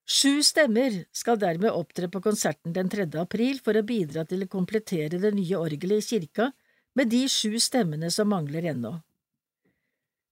Sju 0.09 0.41
stemmer 0.47 1.03
skal 1.13 1.37
dermed 1.41 1.69
opptre 1.69 2.09
på 2.09 2.23
konserten 2.25 2.73
den 2.73 2.89
3. 2.89 3.11
april 3.21 3.61
for 3.61 3.77
å 3.77 3.85
bidra 3.85 4.25
til 4.29 4.47
å 4.47 4.51
komplettere 4.51 5.21
det 5.21 5.35
nye 5.37 5.61
orgelet 5.61 6.01
i 6.01 6.09
kirka 6.09 6.49
med 6.97 7.13
de 7.13 7.27
sju 7.29 7.61
stemmene 7.61 8.09
som 8.11 8.33
mangler 8.33 8.73
ennå. 8.73 8.97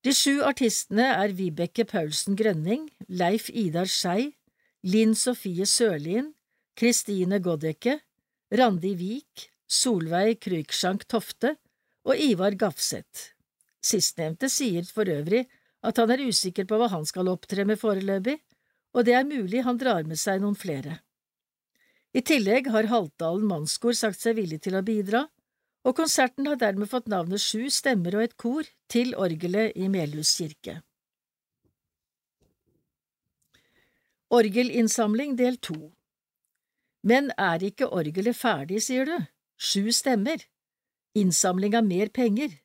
De 0.01 0.17
sju 0.17 0.41
artistene 0.49 1.13
er 1.13 1.37
Vibeke 1.37 1.85
Paulsen 1.85 2.41
Grønning, 2.41 2.89
Leif 3.09 3.53
Idar 3.53 3.89
Skei, 3.89 4.31
Linn 4.81 5.13
Sofie 5.13 5.69
Sørlien, 5.69 6.33
Kristine 6.73 7.37
Goddeke, 7.45 8.01
Randi 8.51 8.97
Vik, 8.99 9.45
Solveig 9.71 10.41
Krüksjank 10.43 11.05
Tofte 11.07 11.53
og 12.03 12.19
Ivar 12.19 12.57
Gafseth. 12.59 13.37
Sistnevnte 13.79 14.49
sier 14.51 14.89
for 14.91 15.07
øvrig 15.07 15.45
at 15.87 16.01
han 16.03 16.11
er 16.11 16.25
usikker 16.27 16.67
på 16.67 16.81
hva 16.81 16.89
han 16.91 17.07
skal 17.07 17.31
opptre 17.31 17.63
med 17.65 17.79
foreløpig, 17.79 18.41
og 18.91 19.07
det 19.07 19.15
er 19.15 19.29
mulig 19.29 19.63
han 19.63 19.79
drar 19.79 20.03
med 20.03 20.19
seg 20.19 20.43
noen 20.43 20.59
flere. 20.59 20.99
I 22.11 22.25
tillegg 22.27 22.67
har 22.75 22.91
Haltdalen 22.91 23.47
mannskor 23.47 23.95
sagt 23.95 24.19
seg 24.19 24.35
villig 24.41 24.59
til 24.67 24.75
å 24.75 24.83
bidra, 24.83 25.29
og 25.87 25.97
konserten 25.97 26.51
har 26.51 26.59
dermed 26.59 26.91
fått 26.91 27.07
navnet 27.07 27.41
Sju 27.41 27.71
stemmer 27.71 28.19
og 28.19 28.27
et 28.27 28.37
kor 28.37 28.67
til 28.91 29.15
orgelet 29.15 29.79
i 29.79 29.87
Melhus 29.89 30.35
kirke. 30.35 30.81
Orgelinnsamling 34.35 35.39
del 35.39 35.63
to 35.63 35.79
Men 37.07 37.31
er 37.41 37.63
ikke 37.65 37.89
orgelet 37.89 38.37
ferdig, 38.37 38.83
sier 38.85 39.09
du? 39.09 39.17
Sju 39.57 39.93
stemmer? 39.93 40.43
Innsamling 41.17 41.77
av 41.77 41.87
mer 41.87 42.13
penger? 42.13 42.59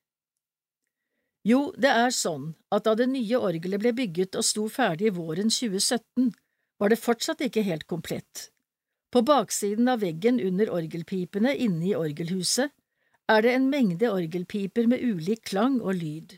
Jo, 1.45 1.71
det 1.78 1.91
er 1.93 2.12
sånn 2.13 2.54
at 2.74 2.88
da 2.88 2.95
det 2.98 3.08
nye 3.12 3.39
orgelet 3.39 3.82
ble 3.82 3.93
bygget 3.95 4.36
og 4.39 4.45
sto 4.48 4.65
ferdig 4.71 5.13
våren 5.15 5.52
2017, 5.54 6.32
var 6.82 6.91
det 6.91 7.00
fortsatt 7.00 7.43
ikke 7.45 7.63
helt 7.63 7.86
komplett. 7.88 8.50
På 9.13 9.21
baksiden 9.24 9.88
av 9.88 10.02
veggen 10.04 10.41
under 10.43 10.71
orgelpipene 10.74 11.54
inne 11.56 11.91
i 11.91 11.95
orgelhuset 11.95 12.74
er 13.32 13.45
det 13.45 13.54
en 13.56 13.69
mengde 13.71 14.10
orgelpiper 14.12 14.89
med 14.91 15.06
ulik 15.06 15.45
klang 15.52 15.78
og 15.80 15.95
lyd. 16.02 16.36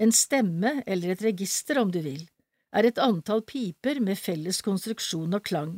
En 0.00 0.14
stemme, 0.14 0.80
eller 0.86 1.12
et 1.12 1.22
register 1.22 1.78
om 1.82 1.90
du 1.92 2.00
vil, 2.02 2.24
er 2.74 2.88
et 2.88 2.98
antall 2.98 3.44
piper 3.46 4.00
med 4.02 4.18
felles 4.18 4.62
konstruksjon 4.64 5.36
og 5.36 5.44
klang, 5.46 5.76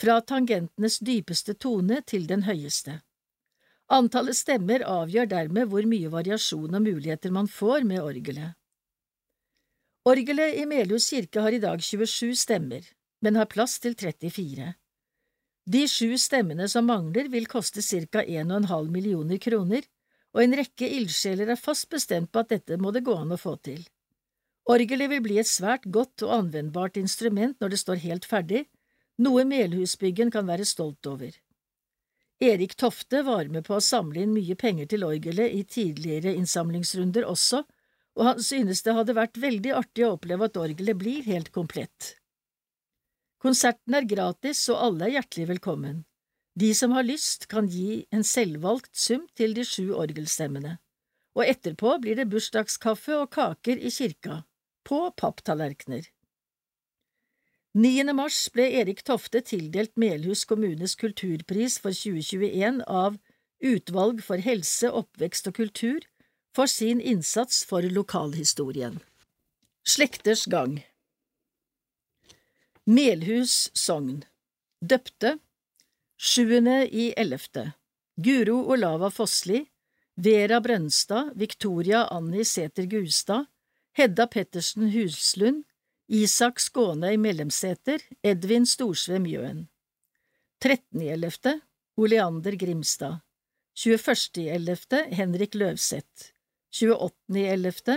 fra 0.00 0.20
tangentenes 0.20 0.98
dypeste 1.04 1.54
tone 1.54 2.00
til 2.06 2.26
den 2.30 2.44
høyeste. 2.48 3.00
Antallet 3.92 4.38
stemmer 4.38 4.84
avgjør 4.88 5.28
dermed 5.28 5.68
hvor 5.68 5.86
mye 5.88 6.10
variasjon 6.12 6.74
og 6.78 6.84
muligheter 6.84 7.32
man 7.34 7.48
får 7.50 7.84
med 7.88 8.00
orgelet. 8.00 8.54
Orgelet 10.08 10.56
i 10.58 10.66
Melhus 10.66 11.10
kirke 11.12 11.42
har 11.44 11.54
i 11.54 11.60
dag 11.62 11.82
27 11.82 12.34
stemmer, 12.34 12.86
men 13.22 13.36
har 13.38 13.50
plass 13.50 13.78
til 13.78 13.94
34. 13.94 14.72
De 15.62 15.82
sju 15.86 16.16
stemmene 16.18 16.66
som 16.66 16.88
mangler, 16.90 17.28
vil 17.30 17.46
koste 17.46 17.82
ca 17.82 18.24
1,5 18.24 18.88
millioner 18.90 19.38
kroner, 19.38 19.84
og 20.34 20.42
en 20.42 20.56
rekke 20.58 20.88
ildsjeler 20.88 21.52
er 21.52 21.60
fast 21.60 21.90
bestemt 21.92 22.32
på 22.32 22.42
at 22.42 22.50
dette 22.50 22.80
må 22.80 22.90
det 22.90 23.04
gå 23.06 23.14
an 23.14 23.36
å 23.36 23.38
få 23.38 23.54
til. 23.62 23.84
Orgelet 24.72 25.10
vil 25.10 25.22
bli 25.22 25.38
et 25.38 25.50
svært 25.50 25.86
godt 25.86 26.22
og 26.26 26.34
anvendbart 26.38 26.98
instrument 26.98 27.54
når 27.60 27.74
det 27.74 27.80
står 27.82 28.02
helt 28.02 28.26
ferdig, 28.26 28.64
noe 29.18 29.44
Melhusbyggen 29.44 30.30
kan 30.32 30.46
være 30.48 30.64
stolt 30.68 31.06
over. 31.06 31.34
Erik 32.42 32.74
Tofte 32.74 33.22
var 33.22 33.46
med 33.52 33.66
på 33.68 33.76
å 33.76 33.84
samle 33.84 34.24
inn 34.24 34.32
mye 34.34 34.56
penger 34.58 34.88
til 34.90 35.04
orgelet 35.06 35.52
i 35.54 35.62
tidligere 35.62 36.32
innsamlingsrunder 36.34 37.28
også, 37.28 37.62
og 38.18 38.24
han 38.26 38.40
synes 38.42 38.82
det 38.82 38.94
hadde 38.96 39.14
vært 39.16 39.38
veldig 39.40 39.74
artig 39.78 40.04
å 40.06 40.16
oppleve 40.16 40.48
at 40.48 40.58
orgelet 40.60 40.98
blir 40.98 41.22
helt 41.28 41.52
komplett. 41.54 42.16
Konserten 43.42 43.94
er 43.98 44.06
gratis, 44.06 44.64
og 44.70 44.80
alle 44.86 45.06
er 45.06 45.16
hjertelig 45.16 45.48
velkommen. 45.54 46.02
De 46.58 46.68
som 46.76 46.92
har 46.92 47.06
lyst, 47.06 47.48
kan 47.48 47.66
gi 47.70 48.04
en 48.12 48.24
selvvalgt 48.26 48.92
sum 48.98 49.24
til 49.38 49.54
de 49.56 49.64
sju 49.66 49.94
orgelstemmene, 49.96 50.76
og 51.38 51.46
etterpå 51.46 51.96
blir 52.02 52.18
det 52.18 52.28
bursdagskaffe 52.30 53.16
og 53.22 53.30
kaker 53.34 53.80
i 53.80 53.90
kirka, 53.90 54.42
på 54.84 54.98
papptallerkener. 55.16 56.10
9. 57.74 58.12
mars 58.12 58.50
ble 58.52 58.66
Erik 58.82 58.98
Tofte 59.00 59.40
tildelt 59.40 59.94
Melhus 59.96 60.44
kommunes 60.44 60.92
kulturpris 61.00 61.78
for 61.80 61.96
2021 61.96 62.82
av 62.84 63.16
Utvalg 63.64 64.20
for 64.20 64.42
helse, 64.44 64.90
oppvekst 64.92 65.48
og 65.48 65.56
kultur 65.56 66.04
for 66.52 66.68
sin 66.68 67.00
innsats 67.00 67.62
for 67.64 67.80
lokalhistorien. 67.80 68.98
Slekters 69.88 70.44
gang. 70.52 70.82
Melhus 72.84 73.70
sogn. 73.72 74.26
Døpte. 74.84 75.38
Sjuende 76.20 76.84
i 76.92 77.14
ellevte. 77.16 77.70
Guro 78.20 78.58
Olava 78.74 79.08
Fossli. 79.08 79.64
Vera 80.20 80.60
Brønstad. 80.60 81.32
Victoria 81.40 82.04
Anni 82.12 82.44
Sæther 82.44 82.84
Gustad 82.84 83.46
Hedda 83.96 84.26
Pettersen 84.26 84.90
Huslund 84.92 85.64
Isak 86.12 86.58
Skånøy 86.60 87.14
Mellemsæter 87.16 88.02
Edvin 88.20 88.66
Storsve 88.68 89.16
Mjøen 89.16 89.62
13. 90.60 91.00
i 91.00 91.06
ellevte 91.14 91.54
Oleander 91.96 92.52
Grimstad 92.60 93.22
21. 93.80 94.42
i 94.42 94.50
ellevte 94.52 94.98
Henrik 95.08 95.56
Løvseth 95.56 96.34
28. 96.68 97.16
i 97.40 97.46
ellevte 97.54 97.96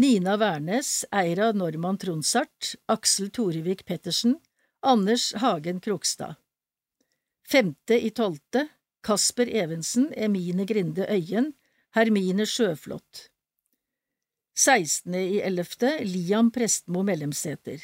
Nina 0.00 0.38
Wærnes, 0.40 1.04
Eira 1.12 1.50
Normann 1.52 2.00
Tronsart, 2.00 2.70
Aksel 2.88 3.28
Torevik 3.28 3.84
Pettersen, 3.84 4.38
Anders 4.80 5.34
Hagen 5.44 5.84
Krokstad. 5.84 6.40
Femte 7.44 8.00
i 8.00 8.14
tolvte 8.16 8.64
Kasper 9.04 9.52
Evensen, 9.52 10.08
Emine 10.16 10.64
Grinde 10.64 11.04
Øyen, 11.04 11.52
Hermine 11.92 12.48
Sjøflot. 12.48 13.26
Sekstende 14.54 15.20
i 15.24 15.40
ellevte 15.40 16.04
Liam 16.04 16.50
Prestmo 16.52 17.02
Mellemsæter. 17.02 17.80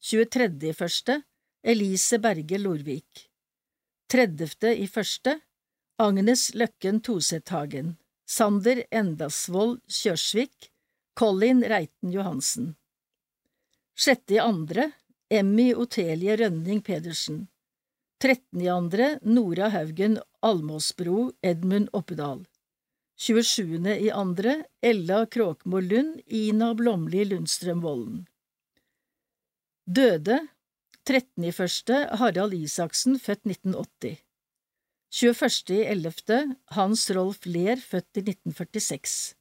23. 0.00 0.70
i 0.70 0.72
første 0.72 1.18
Elise 1.62 2.18
Berge 2.18 2.58
Lorvik. 2.58 3.26
30. 4.08 4.72
i 4.80 4.86
første 4.88 5.40
Agnes 6.00 6.54
Løkken 6.54 7.02
Tosethagen. 7.04 7.98
Sander 8.24 8.80
Endasvold 8.90 9.82
Kjørsvik. 9.88 10.70
Colin 11.14 11.60
Reiten 11.68 12.10
Johansen. 12.10 12.72
Sjette 13.94 14.38
i 14.38 14.40
andre 14.40 14.88
Emmy 15.30 15.74
Otelie 15.74 16.36
Rønning 16.40 16.80
Pedersen. 16.82 17.44
Trettende 18.18 18.64
i 18.64 18.72
andre 18.72 19.18
Nora 19.22 19.68
Haugen 19.68 20.16
Almåsbro 20.40 21.28
Edmund 21.42 21.92
Oppedal. 21.92 22.46
27. 23.16 23.96
i 24.00 24.10
andre 24.10 24.64
Ella 24.82 25.26
Kråkmo 25.26 25.80
Lund 25.80 26.20
Ina 26.26 26.74
Blomli 26.74 27.24
Lundstrøm 27.24 27.80
Vollen. 27.80 28.26
Døde 29.86 30.40
13. 31.04 31.44
i 31.44 31.52
første 31.52 31.98
Harald 32.18 32.54
Isaksen, 32.56 33.18
født 33.20 33.44
1980. 33.46 34.18
21.11. 35.14 36.54
Hans 36.74 37.10
Rolf 37.14 37.46
Ler, 37.46 37.76
født 37.76 38.18
i 38.18 38.24
1946. 38.24 39.34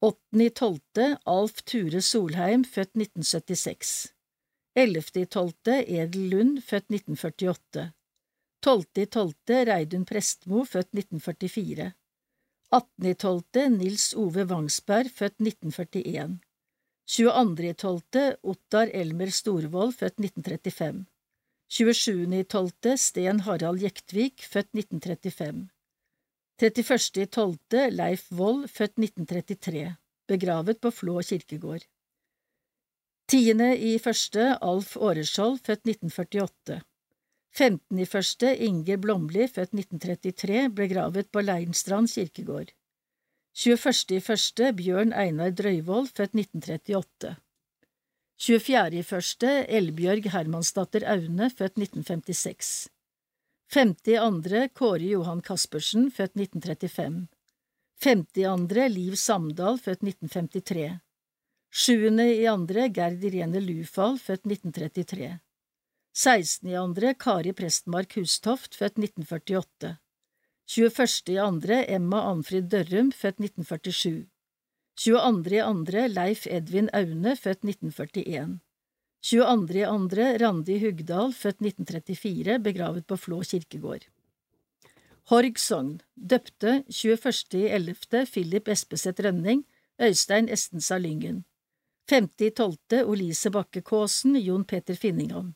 i 0.00 0.48
8.12. 0.48 1.18
Alf 1.26 1.62
Ture 1.66 2.00
Solheim, 2.00 2.64
født 2.64 2.94
1976. 2.94 4.14
i 4.76 4.86
11.12. 4.86 5.74
Edel 5.82 6.30
Lund, 6.30 6.62
født 6.62 6.88
1948. 6.88 7.90
i 8.64 9.06
12.12. 9.10 9.60
Reidun 9.68 10.04
Prestmo, 10.08 10.64
født 10.64 10.94
1944. 10.94 11.92
18.12. 12.74 13.68
Nils 13.76 14.08
Ove 14.18 14.44
Vangsberg, 14.50 15.10
født 15.14 15.36
1941. 15.38 16.40
22.12. 17.06 18.38
Ottar 18.42 18.90
Elmer 18.90 19.30
Storvold, 19.30 19.92
født 19.94 20.18
1935. 20.18 21.04
27.12. 21.70 22.96
Sten 22.98 23.44
Harald 23.46 23.82
Jektvik, 23.82 24.42
født 24.42 24.72
1935. 24.74 25.68
31.12. 26.62 27.90
Leif 27.94 28.26
Vold, 28.30 28.66
født 28.68 28.98
1933, 28.98 29.94
begravet 30.26 30.80
på 30.80 30.90
Flå 30.90 31.20
kirkegård. 31.22 31.86
10.1. 33.30 34.58
Alf 34.60 34.96
Åreskjold, 34.96 35.62
født 35.62 35.86
1948. 35.94 36.80
15.1. 37.54 38.56
Inger 38.66 38.96
Blomli, 38.98 39.46
født 39.46 39.74
1933, 39.74 40.68
begravet 40.74 41.30
på 41.30 41.42
Leinstrand 41.44 42.10
kirkegård. 42.10 42.72
21.1. 43.54 44.72
Bjørn 44.74 45.12
Einar 45.14 45.52
Drøyvold, 45.54 46.10
født 46.16 46.34
1938. 46.34 47.36
24.1. 48.42 49.46
Elbjørg 49.78 50.26
Hermansdatter 50.34 51.06
Aune, 51.06 51.50
født 51.50 51.78
1956. 51.78 52.72
50.2. 53.70 54.66
Kåre 54.74 55.06
Johan 55.14 55.42
Caspersen, 55.46 56.10
født 56.10 56.34
1935. 56.34 57.28
50.2. 58.02 58.88
Liv 58.98 59.14
Samdal, 59.16 59.78
født 59.78 60.02
1953. 60.02 60.90
7.2. 61.70 62.90
Gerd 62.98 63.22
Irene 63.30 63.62
Lufall, 63.62 64.18
født 64.18 64.42
1933. 64.42 65.36
16.2. 66.14 67.14
Kari 67.18 67.52
Prestmark 67.52 68.12
Hustoft, 68.14 68.74
født 68.78 68.98
1948. 69.02 69.96
21.2. 70.70 71.84
Emma 71.88 72.20
Anfrid 72.30 72.68
Dørrum, 72.70 73.10
født 73.12 73.40
1947. 73.42 74.26
22.2. 74.94 76.06
Leif 76.14 76.46
Edvin 76.46 76.88
Aune, 76.92 77.34
født 77.36 77.66
1941. 77.66 78.60
22.2. 79.24 80.28
Randi 80.44 80.78
Hugdal, 80.84 81.32
født 81.32 81.58
1934, 81.66 82.60
begravet 82.62 83.06
på 83.06 83.16
Flå 83.16 83.40
kirkegård. 83.42 84.06
Horg 85.32 85.58
sogn, 85.58 85.98
døpte 86.14 86.84
21.11. 86.92 88.30
Philip 88.30 88.68
Espeseth 88.68 89.24
Rønning, 89.24 89.66
Øystein 89.98 90.48
Estensa 90.48 90.98
Lyngen. 90.98 91.44
50.12. 92.12 93.02
Olise 93.02 93.50
Bakke 93.50 93.82
Kaasen, 93.82 94.36
Jon 94.36 94.64
Peter 94.64 94.94
Finningham. 94.94 95.54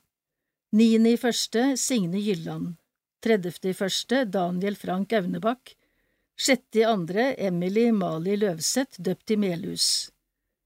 9.1. 0.73 1.77
Signe 1.77 2.21
Gylland. 2.21 2.77
30.1. 3.25 4.25
Daniel 4.25 4.77
Frank 4.77 5.13
Aunebakk, 5.13 5.75
6.2. 6.39 7.35
Emily 7.39 7.91
Mali 7.93 8.37
Løvseth, 8.37 9.01
døpt 9.03 9.31
i 9.31 9.37
Melhus 9.37 9.89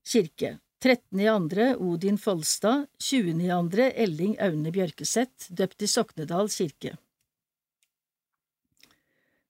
kirke, 0.04 0.58
13.2. 0.84 1.76
Odin 1.76 2.18
Folstad, 2.18 2.86
20.2. 2.98 3.92
Elling 3.94 4.36
Aune 4.40 4.72
Bjørkeseth, 4.74 5.52
døpt 5.54 5.82
i 5.82 5.86
Soknedal 5.86 6.50
kirke. 6.50 6.96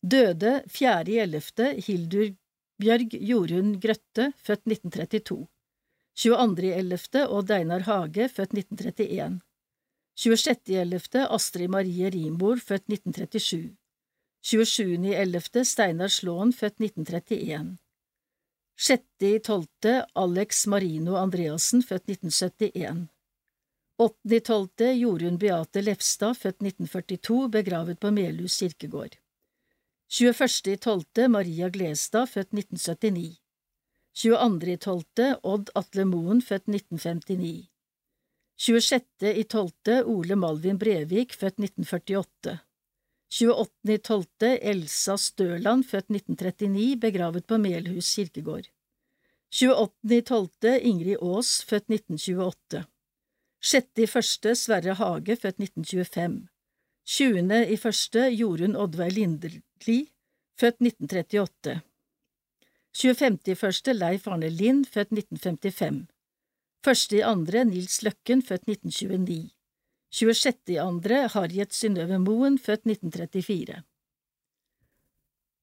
Døde 0.03 0.63
4.11. 0.69 1.81
Hildur 1.87 2.33
Bjørg 2.83 3.15
Jorunn 3.15 3.77
Grøtte, 3.81 4.33
født 4.37 4.67
1932. 4.67 5.47
22.11. 6.19 7.23
Odd 7.29 7.51
Einar 7.55 7.87
Hage, 7.87 8.29
født 8.29 8.57
1931. 8.59 9.41
26.11. 10.19 11.27
Astrid 11.29 11.71
Marie 11.71 12.11
Rimbor, 12.11 12.57
født 12.57 12.85
1937. 12.89 13.77
27.11. 14.45 15.65
Steinar 15.65 16.09
Slåen, 16.09 16.53
født 16.53 16.81
1931. 16.81 17.79
6.12. 18.79 20.05
Alex 20.15 20.67
Marino 20.67 21.17
Andreassen, 21.17 21.83
født 21.83 22.09
1971. 22.11 23.09
8.12. 24.03 24.93
Jorunn 24.99 25.39
Beate 25.39 25.81
Lefstad, 25.81 26.35
født 26.35 26.63
1942, 26.63 27.49
begravet 27.49 28.01
på 28.01 28.11
Melhus 28.11 28.59
kirkegård. 28.59 29.17
21.12. 30.11 31.29
Maria 31.29 31.69
Glestad, 31.69 32.27
født 32.27 32.53
1979. 32.53 33.39
22.12. 34.15 35.39
Odd 35.43 35.71
Atle 35.75 36.05
Moen, 36.05 36.43
født 36.43 36.69
1959. 36.69 37.72
26.12. 38.63 40.03
Ole 40.05 40.37
Malvin 40.37 40.79
Brevik, 40.79 41.33
født 41.35 41.59
1948. 41.59 42.59
28.12. 43.33 44.59
Elsa 44.61 45.17
Støland, 45.17 45.85
født 45.85 46.11
1939, 46.11 46.97
begravet 47.01 47.47
på 47.47 47.59
Melhus 47.59 48.15
kirkegård. 48.15 48.69
28.12. 49.51 50.79
Ingrid 50.79 51.17
Aas, 51.23 51.65
født 51.65 51.91
1928. 51.91 52.85
6.1. 53.65 54.55
Sverre 54.55 54.95
Hage, 54.95 55.37
født 55.37 55.59
1925. 55.59 56.47
20.1. 57.09 58.19
Jorunn 58.39 58.77
Oddveig 58.77 59.13
Lindeli, 59.13 59.99
født 60.61 60.79
1938. 60.87 61.81
25.1. 62.95 63.93
Leif 63.93 64.27
Arne 64.29 64.49
Lind, 64.49 64.87
født 64.87 65.13
1955. 65.13 66.12
Første 66.83 67.21
i 67.21 67.23
andre 67.23 67.63
Nils 67.69 68.01
Løkken, 68.03 68.41
født 68.43 68.65
1929. 68.67 69.53
26. 70.13 70.75
i 70.75 70.81
andre 70.83 71.29
Harriet 71.31 71.73
Synnøve 71.73 72.19
Moen, 72.19 72.59
født 72.59 72.89
1934. 72.91 73.83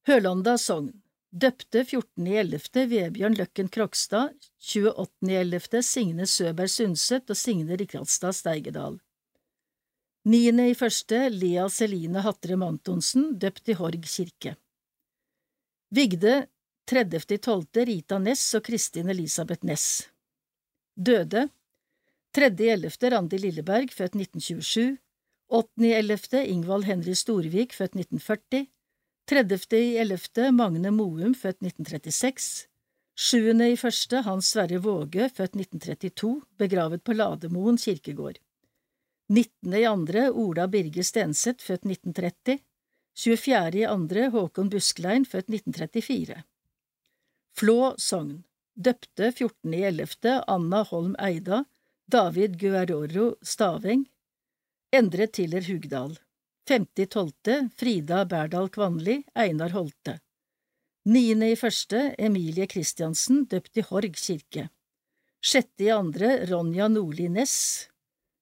Hølanda 0.08 0.56
sogn 0.58 0.94
Døpte 1.30 1.84
14.11. 1.84 2.86
Vebjørn 2.90 3.36
Løkken 3.38 3.68
Krokstad, 3.70 4.32
28.11. 4.64 5.82
Signe 5.86 6.26
Søberg 6.26 6.72
Sundset 6.74 7.30
og 7.30 7.38
Signe 7.38 7.76
Rikardstad 7.78 8.34
Steigedal. 8.34 8.96
9.1. 10.26 11.36
Lea 11.36 11.68
Celine 11.70 12.24
Hattrem 12.26 12.64
Antonsen, 12.64 13.36
døpt 13.38 13.70
i 13.70 13.76
Horg 13.78 14.08
kirke. 14.08 14.56
Vigde 15.94 16.48
30.12. 16.90 17.84
Rita 17.92 18.18
Ness 18.24 18.56
og 18.56 18.66
Kristin 18.66 19.12
Elisabeth 19.14 19.68
Ness 19.68 20.08
døde. 21.00 21.50
3.11. 22.38 23.10
Randi 23.10 23.38
Lilleberg, 23.38 23.92
født 23.92 24.16
1927. 24.16 24.98
8.11. 25.50 26.44
Ingvald 26.46 26.84
Henry 26.86 27.16
Storvik, 27.18 27.74
født 27.74 27.96
1940. 27.96 28.68
30.11. 29.32 30.52
Magne 30.52 30.92
Moum, 30.92 31.34
født 31.36 31.64
1936. 31.64 32.68
7.1. 33.18 34.22
Hans 34.24 34.52
Sverre 34.54 34.78
Våge, 34.78 35.30
født 35.30 35.56
1932, 35.56 36.42
begravet 36.58 37.04
på 37.04 37.14
Lademoen 37.14 37.78
kirkegård. 37.78 38.38
19.2. 39.30 40.30
Ola 40.30 40.68
Birger 40.68 41.04
Stenseth, 41.04 41.66
født 41.66 41.86
1930. 41.86 42.60
24.2. 43.18 44.30
Håkon 44.36 44.70
Busklein, 44.70 45.26
født 45.26 45.50
1934. 45.50 46.44
Flå 47.58 47.80
sogn 47.98 48.44
døpte 48.80 49.32
14.11. 49.36 50.44
Anna 50.48 50.84
Holm 50.92 51.16
Eida, 51.20 51.66
David 52.08 52.58
Guerroro 52.60 53.36
Staveng, 53.42 54.08
Endre 54.92 55.28
Tiller 55.28 55.62
Hugdal. 55.62 56.18
50.12. 56.70 57.70
Frida 57.78 58.26
Berdal 58.26 58.70
Kvanli, 58.70 59.24
Einar 59.36 59.74
Holte. 59.74 60.20
9.1. 61.10 62.16
Emilie 62.18 62.68
Kristiansen, 62.68 63.46
døpt 63.50 63.78
i 63.78 63.86
Horg 63.90 64.18
kirke. 64.18 64.70
6.2. 65.46 66.52
Ronja 66.52 66.88
Nordli 66.88 67.30
Næss. 67.30 67.88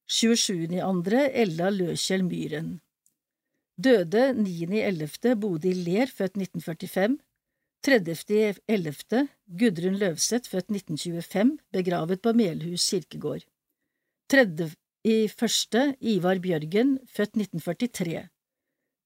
27.2. 0.09 1.29
Ella 1.43 1.69
Løkjell 1.69 2.23
Myhren. 2.27 2.77
Døde 3.77 4.31
9.11. 4.33 5.35
Bodil 5.35 5.83
Ler, 5.85 6.07
født 6.07 6.39
1945. 6.39 7.17
30.11. 7.85 9.27
Gudrun 9.59 9.99
Løvseth, 9.99 10.49
født 10.49 10.71
1925, 10.71 11.57
begravet 11.71 12.21
på 12.21 12.33
Melhus 12.33 12.89
kirkegård. 12.89 13.45
30.1. 14.33 15.95
Ivar 16.01 16.41
Bjørgen, 16.43 16.97
født 17.07 17.37
1943. 17.37 18.27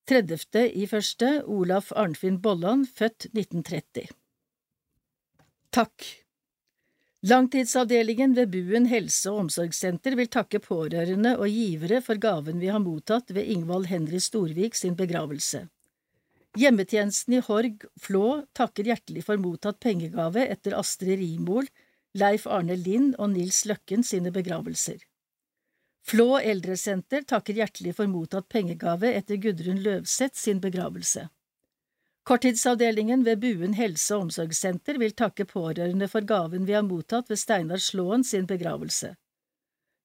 30.1. 0.10 1.44
Olaf 1.46 1.92
Arnfinn 1.96 2.42
Bolland, 2.42 2.88
født 2.88 3.30
1930. 3.34 4.10
Takk. 5.72 6.08
Langtidsavdelingen 7.22 8.34
ved 8.36 8.50
Buen 8.50 8.88
helse- 8.90 9.30
og 9.30 9.44
omsorgssenter 9.44 10.16
vil 10.18 10.28
takke 10.28 10.60
pårørende 10.60 11.36
og 11.38 11.54
givere 11.54 12.02
for 12.02 12.18
gaven 12.18 12.58
vi 12.60 12.72
har 12.74 12.82
mottatt 12.82 13.30
ved 13.30 13.46
Ingvald 13.46 13.86
Henry 13.92 14.18
Storvik 14.18 14.76
sin 14.76 14.98
begravelse. 14.98 15.68
Hjemmetjenesten 16.58 17.34
i 17.34 17.40
Horg 17.40 17.86
Flå 18.02 18.46
takker 18.54 18.84
hjertelig 18.84 19.24
for 19.24 19.40
mottatt 19.40 19.80
pengegave 19.80 20.44
etter 20.52 20.76
Astrid 20.76 21.22
Rimol, 21.22 21.70
Leif 22.14 22.44
Arne 22.48 22.76
Lind 22.76 23.16
og 23.16 23.32
Nils 23.32 23.64
Løkken 23.70 24.04
sine 24.04 24.34
begravelser. 24.36 25.00
Flå 26.04 26.42
eldresenter 26.42 27.24
takker 27.30 27.56
hjertelig 27.62 27.94
for 27.96 28.12
mottatt 28.12 28.50
pengegave 28.52 29.14
etter 29.16 29.40
Gudrun 29.40 29.80
Løvseth 29.80 30.36
sin 30.36 30.60
begravelse. 30.60 31.30
Korttidsavdelingen 32.28 33.24
ved 33.26 33.40
Buen 33.40 33.74
helse- 33.74 34.16
og 34.16 34.28
omsorgssenter 34.28 35.00
vil 35.00 35.16
takke 35.16 35.48
pårørende 35.48 36.10
for 36.12 36.28
gaven 36.28 36.68
vi 36.68 36.76
har 36.76 36.84
mottatt 36.86 37.32
ved 37.32 37.40
Steinar 37.40 37.80
Slåen 37.80 38.28
sin 38.28 38.46
begravelse. 38.50 39.16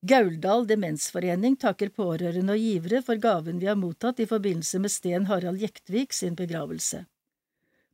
Gauldal 0.02 0.66
demensforening 0.68 1.56
takker 1.56 1.88
pårørende 1.88 2.52
og 2.52 2.60
givere 2.60 3.00
for 3.02 3.20
gaven 3.20 3.60
vi 3.62 3.68
har 3.70 3.78
mottatt 3.80 4.20
i 4.20 4.26
forbindelse 4.28 4.78
med 4.82 4.92
Sten 4.92 5.26
Harald 5.26 5.62
Jektvik 5.62 6.12
sin 6.12 6.36
begravelse. 6.36 7.06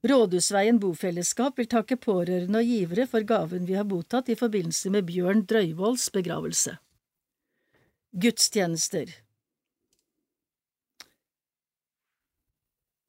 Rådhusveien 0.02 0.80
bofellesskap 0.82 1.58
vil 1.58 1.68
takke 1.70 1.96
pårørende 1.96 2.58
og 2.58 2.66
givere 2.66 3.06
for 3.06 3.22
gaven 3.22 3.68
vi 3.68 3.76
har 3.78 3.86
mottatt 3.86 4.32
i 4.34 4.38
forbindelse 4.38 4.90
med 4.90 5.06
Bjørn 5.06 5.44
Drøyvolds 5.46 6.08
begravelse. 6.10 6.74
Gudstjenester 8.12 9.14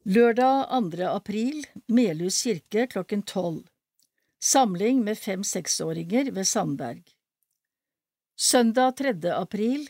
Lørdag 0.06 0.70
2. 0.70 1.04
april, 1.10 1.66
Melhus 1.88 2.44
kirke 2.44 2.86
klokken 2.92 3.24
tolv. 3.24 3.66
Samling 4.40 5.02
med 5.04 5.18
fem-seksåringer 5.18 6.32
ved 6.32 6.44
Sandberg. 6.44 7.04
Søndag 8.36 8.96
3. 8.98 9.30
april 9.30 9.90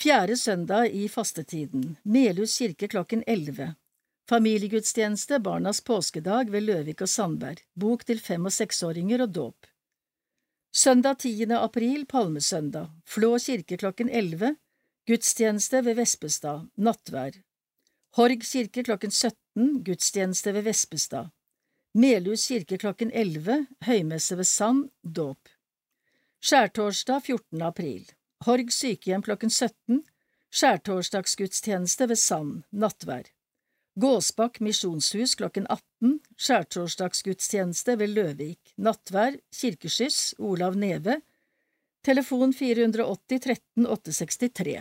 Fjerde 0.00 0.36
søndag 0.36 0.90
i 0.90 1.08
fastetiden, 1.08 1.96
Melhus 2.04 2.58
kirke 2.58 2.88
klokken 2.88 3.24
elleve. 3.26 3.74
Familiegudstjeneste 4.28 5.38
Barnas 5.38 5.80
påskedag 5.84 6.48
ved 6.50 6.64
Løvik 6.64 7.02
og 7.04 7.08
Sandberg, 7.08 7.60
bok 7.74 8.06
til 8.06 8.20
fem- 8.20 8.48
og 8.48 8.52
seksåringer 8.52 9.22
og 9.22 9.34
dåp. 9.34 9.66
Søndag 10.72 11.18
10. 11.18 11.52
april, 11.52 12.06
palmesøndag, 12.06 12.88
Flå 13.04 13.36
kirke 13.38 13.76
klokken 13.76 14.08
elleve, 14.08 14.56
gudstjeneste 15.06 15.84
ved 15.84 16.00
Vespestad, 16.00 16.64
nattvær. 16.76 17.36
Horg 18.16 18.40
kirke 18.40 18.82
klokken 18.82 19.10
17, 19.10 19.84
gudstjeneste 19.84 20.54
ved 20.54 20.62
Vespestad. 20.62 21.28
Melhus 21.94 22.46
kirke 22.48 22.78
klokken 22.78 23.12
11, 23.12 23.66
høymesse 23.84 24.36
ved 24.36 24.44
Sand, 24.44 24.88
dåp. 25.04 25.55
Skjærtorsdag 26.46 27.24
14. 27.26 27.62
april. 27.66 28.02
Horg 28.46 28.68
sykehjem 28.70 29.24
klokken 29.26 29.50
17, 29.50 29.96
skjærtorsdagsgudstjeneste 30.54 32.06
ved 32.06 32.20
Sand, 32.22 32.60
nattvær. 32.70 33.32
Gåsbakk 33.98 34.60
misjonshus 34.62 35.34
klokken 35.40 35.66
18, 35.66 36.20
skjærtorsdagsgudstjeneste 36.38 37.98
ved 37.98 38.14
Løvik, 38.14 38.74
nattvær, 38.78 39.40
kirkeskyss, 39.58 40.36
Olav 40.38 40.78
Neve, 40.78 41.18
telefon 42.06 42.54
480 42.54 43.42
13 43.50 43.90
863. 43.98 44.78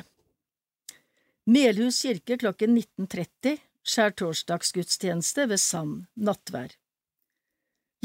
Melhus 1.49 2.05
kirke 2.05 2.43
klokken 2.45 2.77
19.30, 2.77 3.57
skjærtorsdagsgudstjeneste 3.81 5.49
ved 5.49 5.65
Sand, 5.65 6.03
nattvær. 6.13 6.77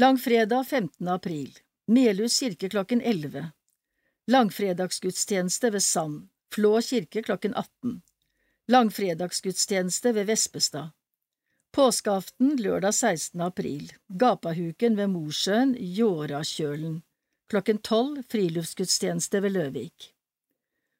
Langfredag 0.01 0.65
15. 0.65 1.13
april, 1.13 1.59
Melhus 1.87 2.39
kirke 2.39 2.69
klokken 2.69 3.01
11. 3.01 3.51
Langfredagsgudstjeneste 4.27 5.71
ved 5.73 5.83
Sand, 5.83 6.29
Flå 6.53 6.81
kirke 6.81 7.23
klokken 7.23 7.53
18. 7.53 8.01
Langfredagsgudstjeneste 8.67 10.11
ved 10.13 10.25
Vespestad. 10.25 10.91
Påskeaften 11.71 12.57
lørdag 12.59 12.93
16. 12.93 13.41
april, 13.41 13.93
Gapahuken 14.07 14.97
ved 14.97 15.07
Mosjøen, 15.07 15.75
Jårakjølen. 15.79 17.01
Klokken 17.49 17.77
tolv 17.77 18.23
friluftsgudstjeneste 18.29 19.41
ved 19.41 19.55
Løvik. 19.55 20.11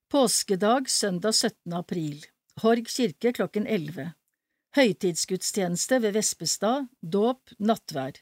Påskedag 0.09 0.89
søndag 0.89 1.35
17. 1.35 1.73
april, 1.73 2.25
Horg 2.63 2.87
kirke 2.87 3.33
klokken 3.33 3.67
11. 3.67 4.13
Høytidsgudstjeneste 4.75 6.01
ved 6.01 6.15
Vespestad, 6.15 6.87
dåp, 7.01 7.51
nattvær. 7.59 8.19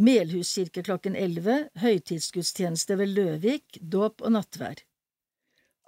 Melhus 0.00 0.54
kirke 0.54 0.80
klokken 0.82 1.16
11, 1.16 1.68
høytidsgudstjeneste 1.76 2.96
ved 2.96 3.10
Løvik, 3.12 3.76
dåp 3.84 4.22
og 4.24 4.32
nattvær. 4.32 4.78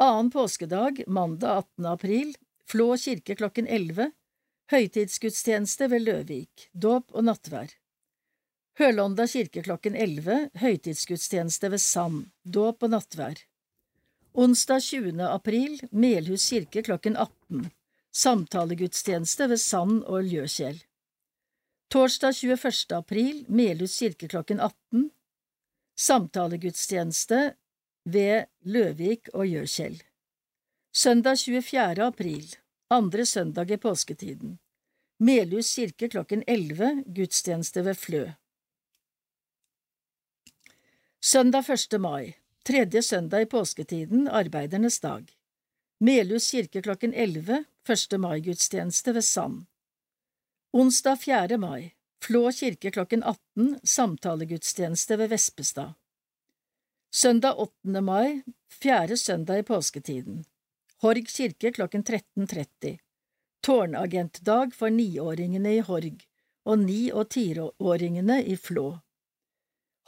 Annen 0.04 0.28
påskedag, 0.34 1.00
mandag 1.06 1.62
18. 1.62 1.86
april, 1.94 2.34
Flå 2.68 2.90
kirke 3.00 3.38
klokken 3.40 3.66
11, 3.66 4.10
høytidsgudstjeneste 4.74 5.88
ved 5.88 6.04
Løvik, 6.04 6.66
dåp 6.76 7.16
og 7.16 7.24
nattvær. 7.30 7.72
Hølonda 8.76 9.24
kirke 9.32 9.64
klokken 9.64 9.96
11, 9.96 10.50
høytidsgudstjeneste 10.60 11.72
ved 11.72 11.80
Sand, 11.80 12.28
dåp 12.44 12.84
og 12.84 12.92
nattvær. 12.92 13.40
Onsdag 14.36 14.84
20. 14.92 15.24
april, 15.24 15.80
Melhus 15.90 16.50
kirke 16.52 16.84
klokken 16.84 17.16
18, 17.16 17.70
samtalegudstjeneste 18.12 19.48
ved 19.48 19.60
Sand 19.70 20.02
og 20.04 20.28
Ljøkjell. 20.28 20.84
Torsdag 21.92 22.32
21. 22.32 22.92
april, 22.96 23.44
Melhus 23.48 23.98
kirke 23.98 24.28
klokken 24.28 24.60
18. 24.60 25.10
Samtalegudstjeneste 26.00 27.40
ved 28.08 28.46
Løvik 28.64 29.28
og 29.34 29.44
Gjøkjell. 29.44 29.98
Søndag 30.96 31.36
24. 31.36 32.06
april, 32.06 32.46
andre 32.88 33.26
søndag 33.26 33.70
i 33.70 33.76
påsketiden. 33.76 34.54
Melhus 35.20 35.74
kirke 35.74 36.08
klokken 36.08 36.44
11, 36.48 37.04
gudstjeneste 37.06 37.84
ved 37.84 37.94
Flø. 37.94 38.22
Søndag 41.20 41.68
1. 41.68 42.00
mai, 42.00 42.32
tredje 42.64 43.02
søndag 43.02 43.44
i 43.44 43.50
påsketiden, 43.56 44.28
arbeidernes 44.28 44.96
dag. 45.00 45.28
Melhus 46.00 46.48
kirke 46.50 46.82
klokken 46.88 47.12
11, 47.12 47.64
1. 47.84 48.18
mai-gudstjeneste 48.20 49.14
ved 49.14 49.28
Sand. 49.28 49.66
Onsdag 50.74 51.16
4. 51.16 51.56
mai, 51.56 51.92
Flå 52.24 52.52
kirke 52.52 52.90
klokken 52.90 53.22
18, 53.22 53.80
samtalegudstjeneste 53.82 55.16
ved 55.16 55.28
Vespestad. 55.28 55.92
Søndag 57.14 57.54
8. 57.60 58.00
mai, 58.00 58.42
fjerde 58.80 59.16
søndag 59.16 59.58
i 59.58 59.62
påsketiden. 59.62 60.44
Horg 61.02 61.28
kirke 61.28 61.72
klokken 61.76 62.04
13.30. 62.04 62.96
Tårnagentdag 63.60 64.72
for 64.74 64.88
niåringene 64.88 65.74
i 65.76 65.82
Horg 65.84 66.24
og 66.64 66.78
ni- 66.78 67.12
og 67.12 67.28
tiåringene 67.28 68.38
i 68.40 68.56
Flå. 68.56 68.86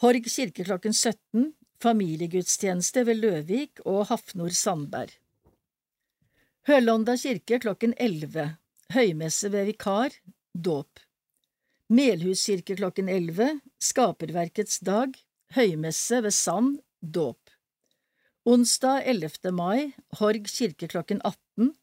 Horg 0.00 0.28
kirke 0.36 0.64
klokken 0.64 0.96
17, 0.96 1.52
familiegudstjeneste 1.82 3.04
ved 3.04 3.20
Løvik 3.20 3.84
og 3.84 4.06
Hafnor 4.06 4.56
Sandberg. 4.56 5.12
Hølonda 6.64 7.18
kirke 7.20 7.60
klokken 7.60 7.92
11, 7.98 8.56
høymesse 8.96 9.52
ved 9.52 9.68
vikar, 9.68 10.16
dåp. 10.54 11.00
Melhus 11.88 12.46
kirke 12.46 12.76
klokken 12.76 13.08
11, 13.08 13.60
Skaperverkets 13.78 14.80
dag, 14.80 15.12
høymesse 15.54 16.22
ved 16.22 16.34
Sand, 16.34 16.80
dåp. 17.00 17.50
Onsdag 18.44 19.02
11. 19.04 19.52
mai, 19.52 19.92
Horg 20.18 20.48
kirke 20.48 20.88
klokken 20.88 21.20
18, 21.24 21.74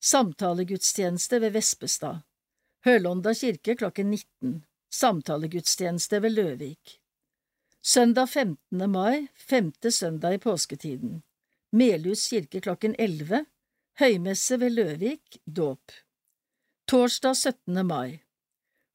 samtalegudstjeneste 0.00 1.40
ved 1.40 1.52
Vespestad. 1.56 2.22
Hølonda 2.84 3.34
kirke 3.34 3.76
klokken 3.76 4.10
19, 4.10 4.64
samtalegudstjeneste 4.90 6.22
ved 6.22 6.36
Løvik. 6.36 6.98
Søndag 7.82 8.28
15. 8.28 8.90
mai, 8.90 9.28
femte 9.34 9.90
søndag 9.92 10.34
i 10.34 10.38
påsketiden. 10.38 11.22
Melhus 11.72 12.28
kirke 12.28 12.60
klokken 12.60 12.94
11, 12.98 13.44
høymesse 13.98 14.60
ved 14.60 14.70
Løvik, 14.70 15.40
dåp. 15.46 15.92
Torsdag 16.88 17.36
17. 17.36 17.86
mai. 17.86 18.20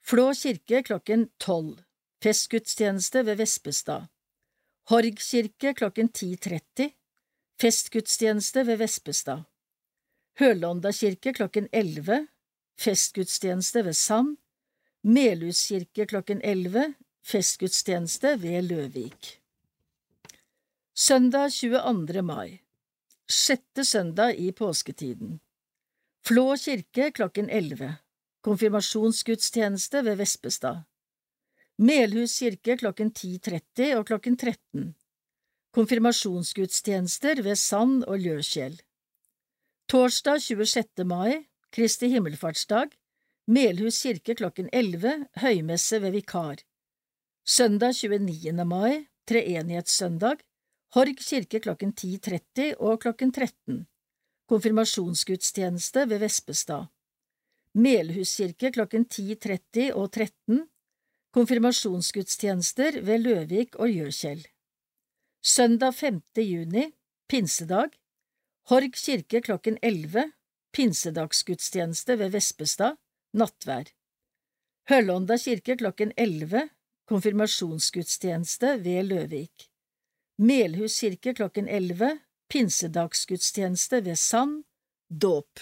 Flå 0.01 0.33
kirke 0.33 0.83
klokken 0.83 1.27
12 1.37 1.83
Festgudstjeneste 2.23 3.21
ved 3.25 3.37
Vespestad. 3.37 4.07
Horg 4.89 5.19
kirke 5.21 5.73
klokken 5.77 6.09
10.30 6.09 6.89
Festgudstjeneste 7.61 8.63
ved 8.65 8.81
Vespestad. 8.81 9.43
Hølonda 10.39 10.89
kirke 10.91 11.35
klokken 11.37 11.69
11 11.71 12.27
Festgudstjeneste 12.81 13.85
ved 13.85 13.93
Sand 13.93 14.37
Melhus 15.03 15.61
kirke 15.67 16.09
klokken 16.09 16.41
11 16.41 16.95
Festgudstjeneste 17.21 18.41
ved 18.41 18.61
Løvik. 18.71 19.39
Søndag 20.95 21.51
22. 21.61 22.21
mai. 22.21 22.59
Sjette 23.29 23.85
søndag 23.85 24.33
i 24.33 24.51
påsketiden 24.51 25.39
Flå 26.23 26.55
kirke 26.55 27.09
klokken 27.11 27.49
11. 27.49 27.95
Konfirmasjonsgudstjeneste 28.47 30.01
ved 30.05 30.21
Vespestad. 30.21 30.85
Melhus 31.77 32.37
kirke 32.39 32.77
klokken 32.79 33.11
10.30 33.11 33.97
og 33.97 34.05
klokken 34.07 34.37
13. 34.39 34.93
Konfirmasjonsgudstjenester 35.75 37.43
ved 37.43 37.59
Sand 37.59 38.07
og 38.07 38.23
Ljøskjell. 38.23 38.79
Torsdag 39.91 40.39
26. 40.47 41.03
mai, 41.03 41.43
Kristi 41.75 42.07
himmelfartsdag, 42.15 42.95
Melhus 43.51 43.99
kirke 44.07 44.39
klokken 44.39 44.71
11, 44.71 45.27
høymesse 45.43 45.99
ved 45.99 46.15
vikar. 46.15 46.63
Søndag 47.43 47.99
29. 47.99 48.63
mai, 48.63 49.09
treenighetssøndag, 49.27 50.39
Horg 50.95 51.19
kirke 51.19 51.59
klokken 51.59 51.91
10.30 51.91 52.77
og 52.79 53.01
klokken 53.03 53.35
13. 53.35 53.87
Konfirmasjonsgudstjeneste 54.53 56.03
ved 56.09 56.19
Vespestad. 56.21 56.85
Melhuskirke 57.73 58.69
klokken 58.75 59.07
10.30 59.09 59.87
og 59.97 60.11
13. 60.13 60.59
Konfirmasjonsgudstjenester 61.33 62.99
ved 63.01 63.23
Løvik 63.23 63.73
og 63.81 63.89
Gjøkjell. 63.89 64.43
Søndag 65.41 65.95
5. 65.97 66.19
juni, 66.37 66.83
pinsedag, 67.29 67.95
Horg 68.69 68.93
kirke 68.93 69.41
klokken 69.41 69.79
11, 69.81 70.27
pinsedagsgudstjeneste 70.77 72.19
ved 72.19 72.35
Vespestad, 72.35 72.99
nattvær. 73.33 73.89
Høllånda 74.91 75.39
kirke 75.41 75.79
klokken 75.81 76.13
11, 76.17 76.67
konfirmasjonsgudstjeneste 77.09 78.77
ved 78.85 79.09
Løvik. 79.09 79.65
Melhus 80.37 80.99
kirke 80.99 81.33
klokken 81.41 81.65
11, 81.67 82.19
pinsedagsgudstjeneste 82.53 84.05
ved 84.05 84.15
Sand, 84.15 84.63
dåp. 85.09 85.59